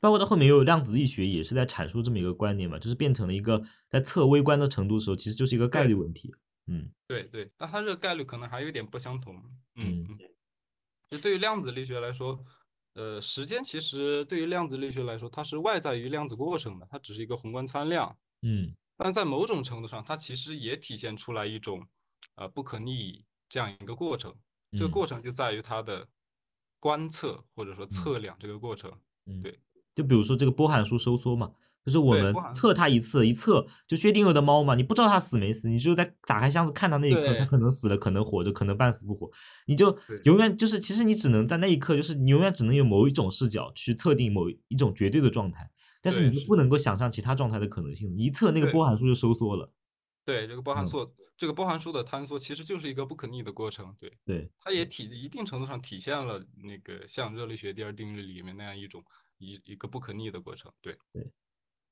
[0.00, 6.34] 包括到后面有量子力学也是在阐述这么一个观念嘛，就是变成了一个在测微观的程度的时候，其实就是一个概率问题。
[6.68, 9.36] 嗯对对，但它这个概率可能还有点不相同。
[9.76, 10.18] 嗯嗯嗯，
[11.10, 12.44] 就对于量子力学来说，
[12.94, 18.16] 呃，时间其实对于量子力学来说，它是外在于量子过程的，它只是一个宏观参量。
[18.42, 21.86] 嗯但在某种程度上，它其实也体现出来一种
[22.34, 24.34] 呃不可逆这样一个过程。
[24.72, 26.08] 这个嗯过程就在于它的
[26.80, 28.90] 观测或者说嗯测量这个过程。
[29.26, 29.60] 嗯，对，
[29.96, 31.50] 就比如说这个波函数收缩嘛，
[31.84, 39.30] 就是我们测它一次，一测就薛定谔的猫嘛，你不知道它死没死，你只有在打开箱子看它那一刻，它可能死了，可能活着，可能半死不活，
[39.66, 45.70] 你就永远就是，其实你只能在那一刻，就是你永远只能有某一种视角去测定某一种绝对的状态，
[46.02, 49.72] 但是你就不能够想象其他状态的可能性，你一测那个波函数就收缩了。
[50.24, 53.94] 对，这个波函嗯数，这个波函数的坍缩其实就是一个不可逆的过程。
[53.96, 59.04] 对，对，它也体一定程度上体现了那个像热力学第二定律里面那样一种
[59.38, 60.72] 一一个不可逆的过程。
[60.80, 60.96] 对。
[61.12, 61.30] 对，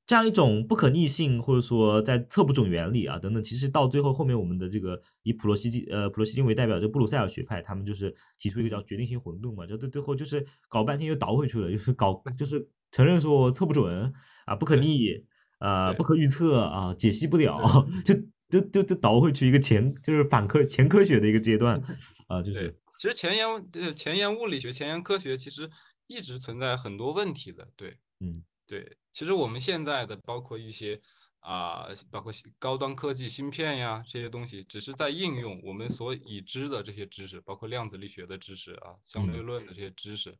[0.06, 14.12] 这样一种不可逆性，或者说在测不准原理啊等等，其实到最后后面我们的这个以普罗西金呃普罗西金为代表，就布鲁塞尔学派，他们就是提出一个叫决定性混沌嘛，就对最后就是搞半天又倒回去了，就是搞就是承认说测不准
[14.44, 15.24] 啊，不可逆
[15.58, 17.58] 啊、对不可预测啊，解析不了，
[18.04, 18.14] 就
[18.50, 21.80] 就就就倒回去一个前就是反科前科学的一个阶段
[22.28, 25.70] 啊，就是，其实前沿呃前沿物理学、前沿科学其实
[26.06, 27.68] 一直存在很多问题的。
[27.76, 31.00] 对，嗯对，其实我们现在的包括一些
[31.40, 40.34] 啊、包括高端科技芯片呀这些东西，只是在应用我们所已知的这些知识，包括量子力学的知识啊、相对嗯论的这些知识。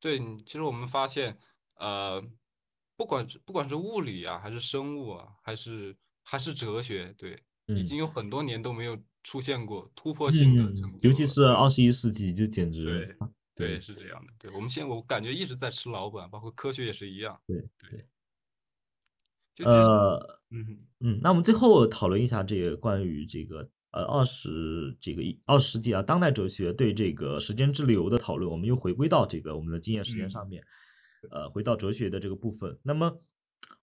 [0.00, 1.38] 对，其实我们发现，
[1.78, 2.20] 呃，
[2.96, 13.16] 不管是不管是物理啊，还是生物啊，还是还是哲学，对，已嗯经有很多年都没有出现过突破性的嗯成，就尤其是二十一世纪，就简直
[13.68, 14.32] 对是这样的。
[14.38, 17.40] 对我们现在我感觉一直在吃老本，包括科学也是一样。
[17.46, 20.40] 对对呃。
[20.50, 20.78] 嗯。
[21.04, 30.62] 嗯，那我们最后讨论一下这个关于这个呃二十这个一二十世纪啊当代哲学对这个时间之流的讨论，我们又回归到这个我们的经验时间嗯上面，
[31.30, 32.78] 呃，回到哲学的这个部分。
[32.82, 33.20] 那么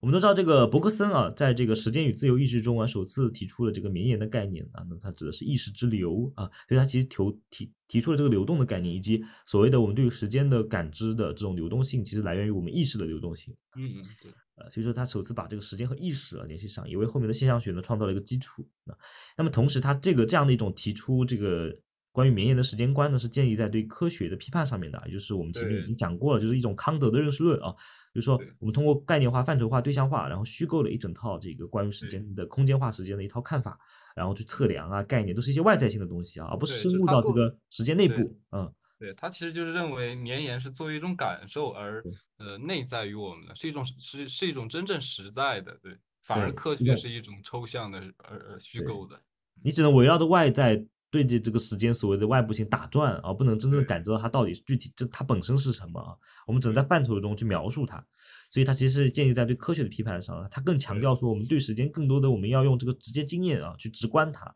[0.00, 7.16] 我们都知道，这个伯克森啊，在这个《时间与自由意志》中啊，首次提出了这个绵延的概念啊，那么它指的是意识之流啊，所以它其实提
[7.50, 13.54] 提提出了这个流动的概念，以及所谓的我们对于时间的感知的这种流动性，其实来源于我们意识的流动性。
[13.76, 18.66] 嗯嗯，对，呃，所以说他首次把这个时间和意识啊联系上，也为后面的现象学呢创造了一个基础。
[18.84, 18.96] 那
[19.36, 21.70] 那么同时，他这个这样的一种提出这个
[22.10, 27.74] 关于绵延的时间观呢，是建立在对科学的批判上面的啊，也就是我们前面已经讲过了，就是一种康德的认识论啊，
[28.12, 33.78] 就是说我们通过概念化、范畴化、对象化，然后虚构了一整套这个关于时间的空间化时间的一套看法，
[34.16, 38.36] 然后去测量啊概念，都是一些外在性的东西啊，而不是深入到这个时间内部。
[38.50, 42.02] 嗯，对，他其实就是认为绵延是作为一种感受而
[42.38, 49.20] 呃内在于我们的，是一种是是一种真正实在的，对，反而科学是一种抽象的而而虚构的。
[49.62, 56.14] 你只能围绕着外在对着这个时间所谓的外部性打转，而不能真正感知到它到底具体这它本身是什么啊。
[56.46, 58.04] 我们只能在范畴中去描述它，
[58.50, 64.54] 所以它其实是建立在对科学的批判上，它更强调说我们对时间更多的我们要用这个直接经验啊去直观它。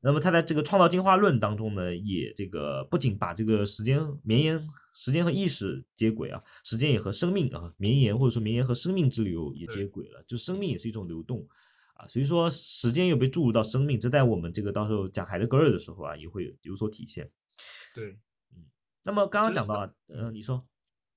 [0.00, 11.44] 那么他在这个创造进化论当中呢，也这个不仅把这个时间绵延、时间和意识接轨啊，时间也和生命啊绵延，或者说绵延和生命之流也接轨了，就生命也是一种流动
[11.94, 17.30] 啊，所以说时间又被注入到生命，这在我们这个到时候讲海德格尔的时候啊，也会有所体现。
[17.94, 18.12] 对。
[18.54, 18.66] 嗯
[19.04, 20.64] 那么刚刚讲到啊，呃，你说，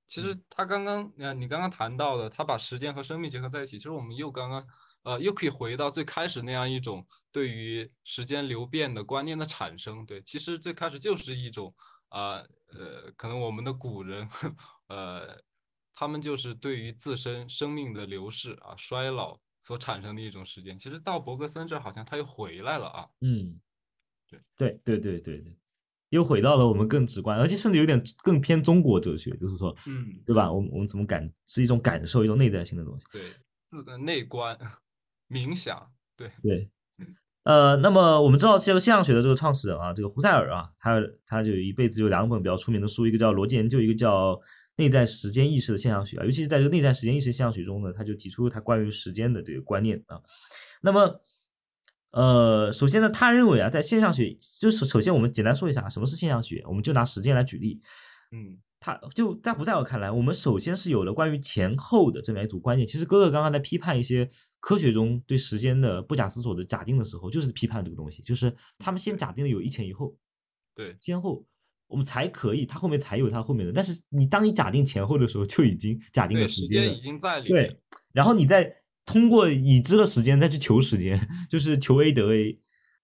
[0.08, 3.78] 其实他刚刚，呃，你刚刚谈到的，他把时间和生命结合在一起。
[3.78, 4.68] 其实我们又刚刚，
[5.04, 10.04] 呃，又可以回到最开始那样一种对于时间流变的观念的产生。
[10.04, 11.76] 对，其实最开始就是一种，
[12.10, 12.38] 啊，
[12.74, 14.28] 呃，可能我们的古人，
[14.90, 15.40] 呃，
[15.94, 20.78] 他们就是对于自身生命的流逝啊、衰老所产生的一种时间。
[20.78, 23.08] 其实到伯格森这儿，好像他又回来了啊。
[23.22, 23.60] 嗯，
[24.30, 25.58] 对对对对对对，
[26.10, 30.52] 又回到了我们更直观，而且甚至有点更偏中国哲学，就是说，嗯，对吧？
[30.52, 33.08] 我们我们怎么感是一种感受，一种内在性的东西。
[33.12, 33.24] 对，
[33.68, 34.56] 自的内观、
[35.30, 36.70] 冥想，对，对，
[37.44, 44.40] 呃，那么我们知道这个现象学的这个创始人啊，这个胡塞尔啊，他他就一辈子有两本比较出名的书，一个叫《逻辑研究》，一个叫
[44.78, 50.22] 内在时间意识的现象学啊，尤其是在这个内在时间意识现象学中呢，他就提出他关于时间的这个观念啊。
[50.82, 51.22] 那么，
[52.12, 57.80] 呃，首先呢，他认为啊，在现象学，就是首先我们简单说一下什么是现象学，我们就拿时间来举例。
[58.32, 62.86] 嗯，他就在不在我看来，我们首先是有了关于前后的这么一组观念。
[62.86, 70.18] 其实哥哥刚刚在批判一些科学中对时间的不假思索的假定的时候，就是批判这个东西，就是他们先假定了有一前一后，
[70.76, 71.46] 对，先后。
[71.88, 73.72] 我们才可以，它后面才有它后面的。
[73.72, 77.68] 但是你当你假定前后的时候，就已经假定了时间已经在里面。
[77.68, 77.80] 对，
[78.12, 78.76] 然后你再
[79.06, 81.20] 通过已知的时间再去求时间，
[81.50, 82.60] 就是求 A 得 A，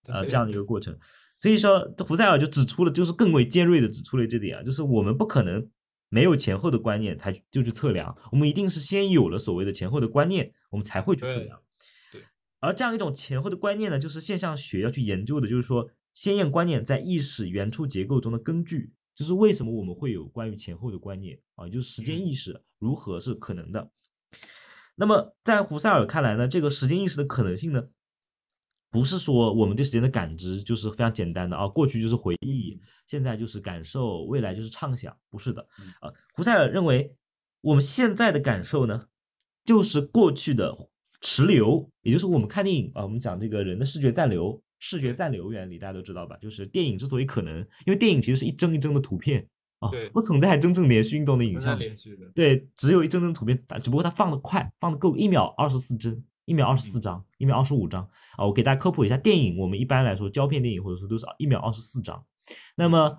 [0.07, 0.97] 呃， 这样的一个过程。
[1.37, 5.69] 所以说，胡塞尔就指出了，就是更为尖锐的指出了这点啊，就是我们不可能
[6.09, 11.59] 没有前后的观念才就去测量，我们一定是先有了所谓的前后的观念，我们才会去测量。
[12.11, 12.21] 对。
[12.59, 15.89] 而这样一种前后的观念呢，就是现象学要去研究的，就是说。
[16.13, 23.89] 先验观念在意识原初结构中的根据，就是为什么我们会有关于前后的观念啊，也就是时间意识如何是可能的。
[24.95, 27.81] 那么在胡塞尔看来呢，这个时间意识的可能性呢，
[28.91, 35.61] 不是说我们对时间的感知就是非常简单的啊，过去就是回忆，现在就是感受，未来就是畅想，不是的
[36.01, 36.11] 啊。
[36.33, 37.15] 胡塞尔认为，
[37.61, 39.07] 我们现在的感受呢，
[39.63, 40.75] 就是过去的
[41.21, 44.61] 持留，也就是我们看电影啊，我们讲这个人的视觉暂留。
[44.81, 46.35] 视觉暂留原理大家都知道吧？
[46.41, 49.47] 就是电影之所以可能，因为电影其实是一帧一帧的图片
[49.79, 51.79] 啊，不存在真正连续运动的影像。
[51.79, 58.01] 连续的对，只有一帧帧图片，只不过它放的快，放的够，一秒二十四帧，一秒二十四张，一秒二十五张
[58.35, 58.45] 啊。
[58.45, 62.25] 我给大家科普一下，电影我们一般来说胶片电影或者说都是一秒二十四张，
[62.75, 63.17] 那么。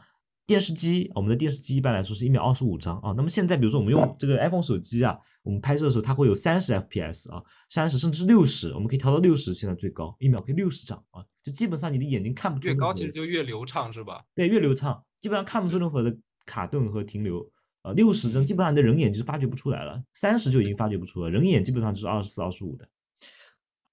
[0.52, 3.14] 电视机，我们的电视机一般来说是一秒二十五张啊。
[3.16, 12.68] 那么现在，比如说我们用这个 iPhone 手机啊，我们拍摄的时候它会有三十 FPS 啊，三十甚至是六十，我们可以调到六十，现在最高一秒可以六十张啊，就基本上你的眼睛看不出。
[12.68, 14.22] 越高其实就越流畅是吧？
[14.34, 17.40] 对，越流畅，基本上看不出任何的卡顿和停留
[17.80, 17.92] 啊。
[17.92, 22.86] 六十帧基本上你的人眼就是发觉不出来了，三十就已经发觉不出了，人眼基本上就是二十四、二十五的，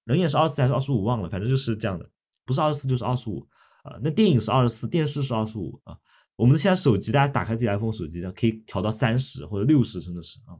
[0.04, 2.06] 人眼是二十四还是二十五忘了，反正就是这样的，
[2.44, 3.48] 不是二十四就是二十五
[3.82, 3.98] 啊。
[4.02, 5.96] 那电影是二十四，电视是二十五啊。
[6.40, 10.56] 我们现在手机，大家打开自己 iPhone 手机，可以调到三十或者六十，真的是啊。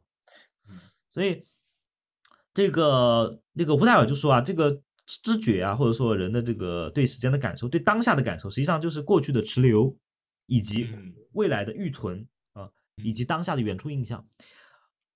[1.09, 1.47] 所以
[2.53, 9.97] 这个那个胡塞尔就说啊，这个知觉啊，或者说人的这个对时间的感受，对当下的感受，实际上就是过去的持留，
[10.45, 10.87] 以及
[11.33, 14.29] 未来的预存啊，以及当下的远处印象。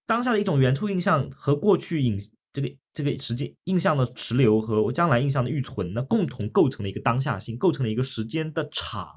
[0.07, 2.19] 当下的一种远处印象和过去影
[2.55, 9.13] 这个这个时间印象的持留和将来印象的预存，呢共同构成了一个当下性，构成了一个时间的场。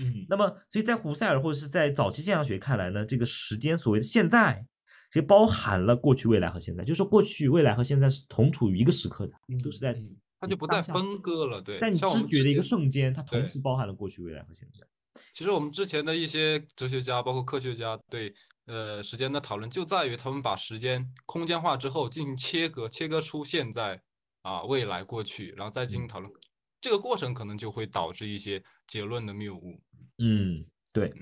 [0.00, 4.64] 嗯，那么，所以在胡塞尔或者是在早期现象学看来呢，这个时间所谓的现在，
[5.12, 9.32] 其实包含了过去、未来和现在，就是说过去、未来和现在是同处于一个时刻的，
[9.62, 9.94] 都是在，
[10.40, 14.86] 它就不再分割了，对，但你知觉的一个瞬间，它同时包含了过去、未来和现在。
[15.34, 18.32] 其实我们之前的一些哲学家，包括科学家对
[18.66, 24.00] 呃时间的讨论，就在于他们把时间空间化之后进行切割，切割出现在
[24.42, 26.32] 啊、未来、过去，然后再进行讨论。
[26.80, 29.82] 这个过程可能就会导致一些结论的谬误。
[30.20, 31.12] 嗯，对，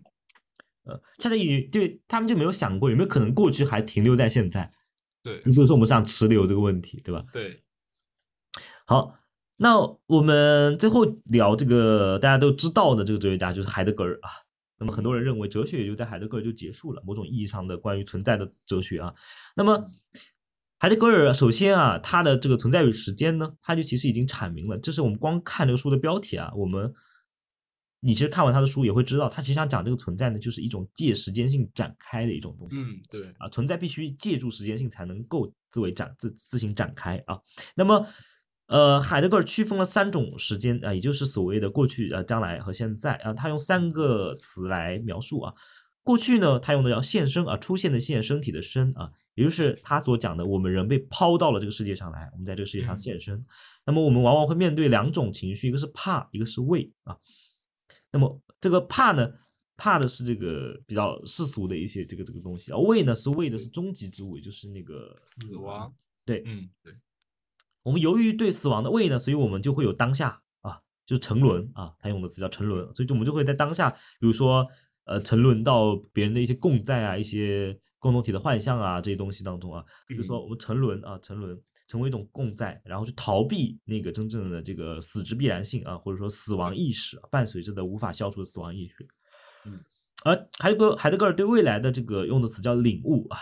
[0.84, 4.70] 呃，恰恰也对他们就没有想过有没有可能过去还停留在现在。
[5.22, 7.24] 对，所以说我们这样持留这个问题，对吧？
[7.32, 7.62] 对。
[8.86, 9.14] 好，
[9.56, 14.30] 那我们最后聊这个大家都知道的这个哲学家就是海德格尔啊。
[14.78, 19.14] 那么很多人认为哲学也就在海德格尔就结束了，某种意义上的关于存在的哲学啊。
[19.54, 19.86] 那么。
[20.80, 24.78] 海德格尔首先啊，他的这个存在与时间呢，他就其实已经阐明了。
[24.78, 26.94] 这是我们光看这个书的标题啊，我们
[28.00, 32.82] 你其实看完他的书也会知道，他其实想讲这个存在呢，就是一种借时间性展开的一种东西。
[32.82, 37.40] 嗯，对啊，存在必须借助时间性才能够自为展自自行展开啊。
[37.74, 38.06] 那么，
[38.68, 45.52] 呃，海德格尔区分了三种时间啊，也就是所谓的过去、呃将来和现在啊，他用三个词来描述啊。
[46.04, 49.10] 过去呢，他用的叫现身啊，出现的现，身体的身啊。
[49.34, 53.44] 也就是他所讲的，我们人被抛到了这个世界上来，我们在这个世界上现身。
[53.86, 57.16] 那么我们往往会面对两种情绪，一个是怕，一个是畏啊。
[58.12, 59.30] 那么这个怕呢，
[59.76, 62.78] 怕的是这个比较世俗的一些这个这个东西啊。
[62.78, 65.92] 畏呢是畏的是终极之物，就是那个死亡。
[66.24, 66.94] 对，嗯，对。
[67.82, 71.94] 我们由于对死亡的畏呢，所以我们就会有当下啊，就是沉沦啊。
[71.98, 74.66] 他用的词叫沉沦，所以就我们就会在当下，比如说
[75.04, 77.78] 呃，沉沦到别人的一些共在啊，一些。
[78.00, 89.08] 共同体的幻象啊，这些东西当中啊，比如说我们沉沦啊，沉沦成为一种共在，然后去逃避那个真正的这个死之必然性啊，或者说死亡意识伴随着的无法消除的死亡意识。
[89.64, 89.80] 嗯，
[90.22, 93.38] 而海德格海德格尔对未来的这个用的词叫领悟啊，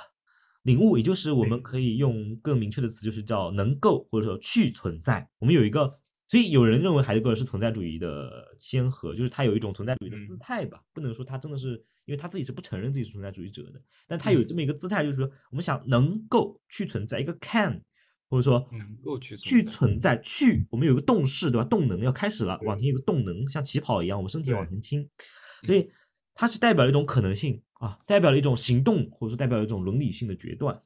[0.62, 1.60] 领悟也就是我们。
[1.62, 5.28] 可以用更明确的词，就是叫能够或者说去存在。
[5.40, 5.98] 我们有一个
[6.28, 11.70] 所以有人认为海德格尔是存在主义的先河，就是他有一种存在主义的姿嗯态吧，不能说他真的是，
[12.04, 17.82] 因为他自己是不承认自己是存在主义者的，但他有这么一个姿态，就是说我们想能够去存在一个 can，
[18.28, 21.64] 或者说能够去去存在去我们有一个动势，对吧？
[21.64, 25.90] 动能要开始了，往前有个动能，像起跑一样，我们身体往前倾，嗯所以
[26.34, 30.80] 它是代表了一种可能性啊，代表了一种行动，或者说代表了一种伦理性的决断。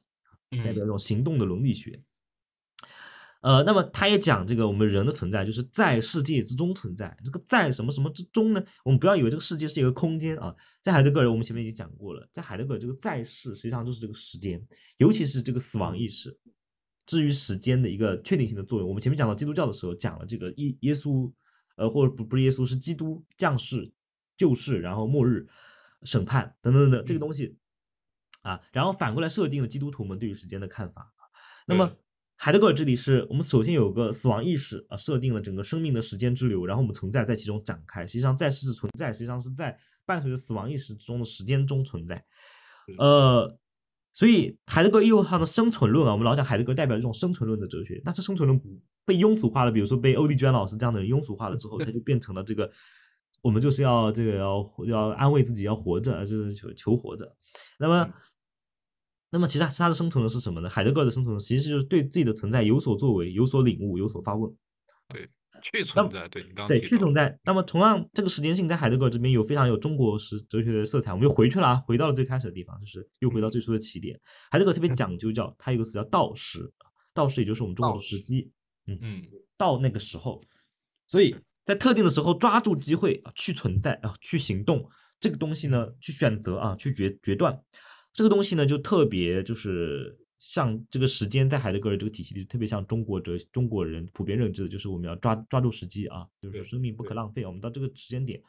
[0.51, 2.03] 代表一嗯种行动的伦理学。
[3.41, 8.61] 呃，那么他也讲这个我们人的存在就是在世界之中存在，这个在什么什么之中呢？
[8.83, 10.53] 我们不要以为这个世界是一个空间啊，
[10.83, 14.61] 在海德格尔我们前面已经讲过了，在海德格尔这个在世实际上就是这个时间，
[14.97, 16.37] 尤其是这个死亡意识。
[17.11, 21.29] 至于时间的一个确定性的作用，我们前面讲到基督教的时候讲了这个耶耶稣，
[21.75, 23.91] 呃，或者不不是耶稣，是基督降世、
[24.37, 25.45] 救世，然后末日
[26.03, 27.57] 审判等等等等这个东西
[28.43, 31.11] 啊，然后反过来设定了基督徒们对于时间的看法。
[31.67, 31.97] 那么
[32.37, 38.07] 海德格尔这里是我们首先有个死亡意识啊，设定了整个生命的时间之流，然后我们存在在其中展开。
[38.07, 42.23] 实际上，在世之存在，实际上是在伴随着死亡意识中的时间中存在。
[42.97, 43.59] 呃，
[44.13, 48.61] 所以海德格尔又有他的生存论啊，我们老讲海德格尔代表一种生存论的哲学，那这生存论
[49.05, 52.69] 被庸俗化了，比如说被欧丽娟老师这样的人庸俗化了之后， 他就变成了这个，
[53.41, 57.35] 我们就是要这个要要安慰自己，要活着，就是求求活着。
[57.79, 58.13] 那么嗯，
[59.31, 60.69] 那么其实他他的生存论是什么呢？
[60.69, 64.53] 海德格尔的生存论其实就是对自己的存在有所作为、有所领悟、有所发问。
[65.61, 67.39] 去存在，对你刚刚对，去存在。
[67.43, 71.11] 那么同样，这个时间性在海德格尔这边有非常有中国史哲学的色彩。
[71.11, 74.19] 我们又回去了啊，回到了最开始的地方，就是又回到最初的起点。
[74.49, 76.71] 海德格尔特别讲究叫他有个词叫道时，
[77.13, 78.51] 道时也就是我们中国的时时机，
[78.87, 79.23] 嗯嗯
[79.57, 80.43] 到那个时候，
[81.07, 81.35] 所以
[81.65, 84.89] 在特定的时候抓住机会啊，去存在啊，去行动。
[85.19, 87.55] 这个东西呢，去选择啊，去决决断，
[88.11, 98.41] 这个东西呢，就特别就是像这个时间在海德格尔这个体系里，特别像中国哲中国人普遍认知的，就是我们要抓抓住时机啊，就是说生命不可浪费，我们到这个时间点，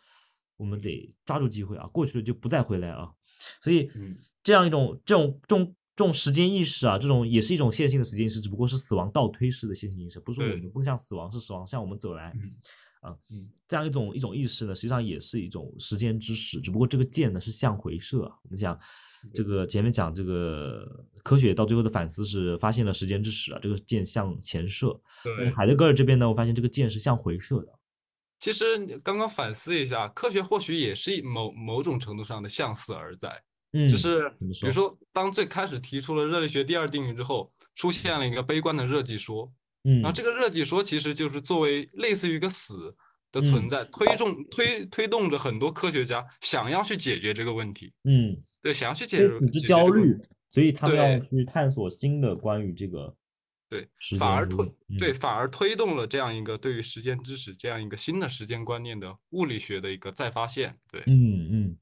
[0.57, 3.13] 我们得抓住机会啊，过去了就不再回来啊，
[3.61, 12.33] 所以嗯这样一种这种这种这种时间意识啊，这种也是一种线性的时间意识，只不过是死亡倒推式的线性意识，不是说我们不向死亡，是死亡向我们走来。
[12.35, 12.55] 嗯
[13.03, 18.35] 啊嗯这样一种一种意识呢，实际上也是一种时间之矢，只不过这个箭呢是向回射啊。
[18.45, 18.79] 我们讲
[19.35, 20.87] 这个前面讲这个
[21.23, 24.99] 科学到最后的反思是发现了时间之矢啊，这个箭向前射。
[25.23, 25.51] 对。
[25.51, 27.69] 海德格尔这边呢，我发现这个箭是向回射的。
[28.41, 33.41] 其实刚刚反思一下，科学或许也是一某某种程度上的向死而在，
[33.73, 39.49] 嗯，就是比如说，当最开始提出了热力学第二定律之后，出现了一个悲观的热寂说，
[39.85, 42.93] 嗯然后这个热寂说其实就是作为类似于一个死
[43.33, 50.15] 的存嗯在，推动推推动着很多科学家想要去解决这个问题，嗯，对，想要去解决对死之焦虑
[50.51, 53.17] 所以他们要去探索新的关于这个
[53.71, 53.89] 对
[54.19, 54.65] 反而推
[54.99, 55.15] 对，嗯。
[55.15, 61.77] 反而推动了这样一个对于时间知识这样一个新的时间观念的物理学的一个再发现，对，嗯嗯。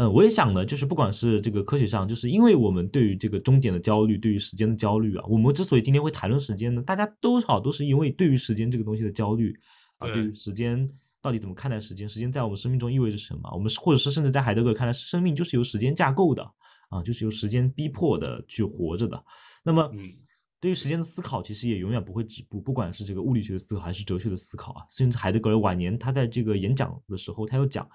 [0.00, 9.52] 嗯，我也想呢，就是不管是这个科学上，就是因为我们对于这个终点的焦虑，对于时间的焦虑啊，我们之所以今天会谈论时间呢，大家多少都是因为对于时间这个东西的焦虑
[9.98, 13.50] 啊，对于时间到底怎么看待时间，时间在我们生命中意味着什么？
[13.52, 16.42] 我们是或者是甚至在海德格尔看来，生命就是由时间架构的
[16.88, 19.24] 啊，就是由时间逼迫的去活着的。
[19.62, 20.12] 那么，嗯
[20.60, 24.82] 对于时间的思考，其实也永远不会止步，不管是这个物理学的思考还是哲学的思考啊。
[24.90, 27.88] 甚至海德格尔晚年他在这个演讲的时候，他又讲，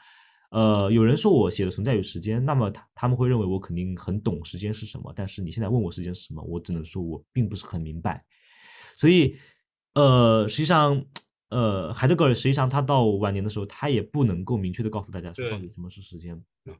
[0.49, 8.23] 呃，有人说我写的《存在与时间》，那么他他们会认为我肯定很懂时间是什么，但是你现在问我时间是什么，我只能说我并不是很明白。
[8.95, 9.35] 所以，
[9.95, 11.03] 呃，实际上，
[11.53, 16.35] 呃，海德格尔实际上他到晚年的时候，他也不能够明确的告诉大家说到底什么是时间
[16.65, 16.73] 啊。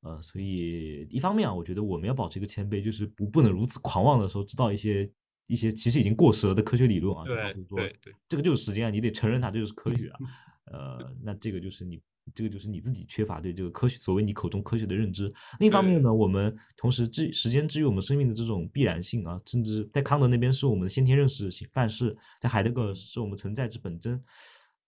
[0.00, 5.08] 呃，所以一方面啊，我觉得我们要保持一个谦卑，就是不不能如此狂妄的时候知道一些
[5.46, 10.18] 一些其实已经过时了的科学理论啊，就包对括说对对这个就是时间啊，你得承认它这就是科学啊。
[10.70, 12.00] 呃，那这个就是你
[12.34, 15.32] 这个就是你自己缺乏对这个科学所谓你口中科学的认知。
[15.58, 24.22] 另一方面呢，我们同时至时间之于我们生命的这种必然性啊，甚至在康德那边是我们的先天认识范式，在海德格尔是我们存在之本真，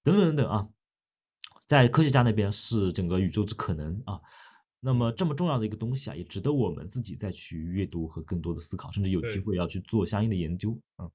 [0.03, 0.69] 等等等等啊，
[1.67, 4.21] 在科学家那边是整个宇宙之可能啊。
[4.83, 11.07] 那么这么重要的一个东西啊，也值得我们自己再去阅读和更多的思考，甚至有机会要去做相应的研究啊。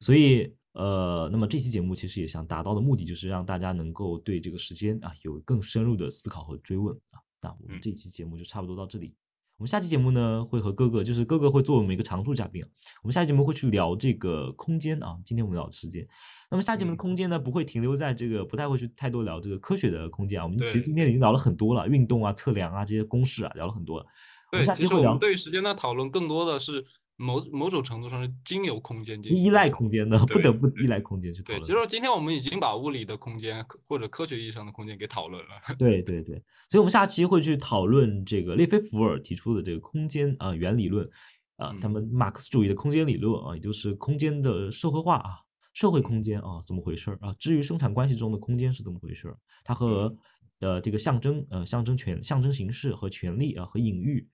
[0.00, 7.18] 所以呃，那么这期节目其实也想达到的目的，就是让大家能够对这个时间啊有更深入的思考和追问啊。
[7.40, 9.14] 那我们嗯这期节目就差不多到这里。
[9.56, 12.68] 我们下期节目呢，会和哥哥，就是哥哥会做我们一个常驻嘉宾啊。
[13.04, 16.04] 我们下期节目会去聊这个空间啊，今天我们聊的时间。
[16.50, 20.42] 那么下期节目的嗯空间呢，不会停留在这个，不太会去太多聊这个科学的空间啊。
[20.44, 24.06] 我们其实今天已经聊了很多了，运动啊、测量啊这些公式啊，聊了很多了。
[24.50, 26.84] 我们，下期会聊其实我们，对于时间的讨论更多的是
[27.16, 31.66] 某某种程度上是经由空间进行依赖空间的，不得不依赖空间去讨对，论。
[31.66, 35.50] 其实今天我们已经把物理的空间或者科学意义上的空间给讨论了。
[35.78, 41.08] 对对对，所以我们下期会去讨论这个列菲伏尔提出的这个空间啊、原理论
[41.56, 45.38] 啊、他嗯们马克思主义的空间理论啊，也就是空间的社会化啊，
[45.72, 47.32] 社会空间啊怎么回事儿啊？
[47.38, 50.12] 至于生产关系中的空间是怎么回事儿，它和
[50.58, 54.26] 呃这个象征呃象征权象征形式和权利啊和隐喻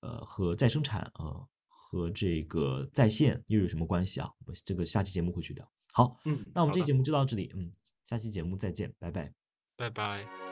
[0.00, 1.40] 呃和再生产啊
[1.90, 4.28] 和这个在线又有什么关系啊？
[4.40, 5.66] 我们这个下期节目会去聊。
[5.94, 7.72] 好，嗯，那我们这期节目就到这里，嗯，
[8.04, 9.32] 下期节目再见，拜拜。
[9.74, 10.47] 拜拜。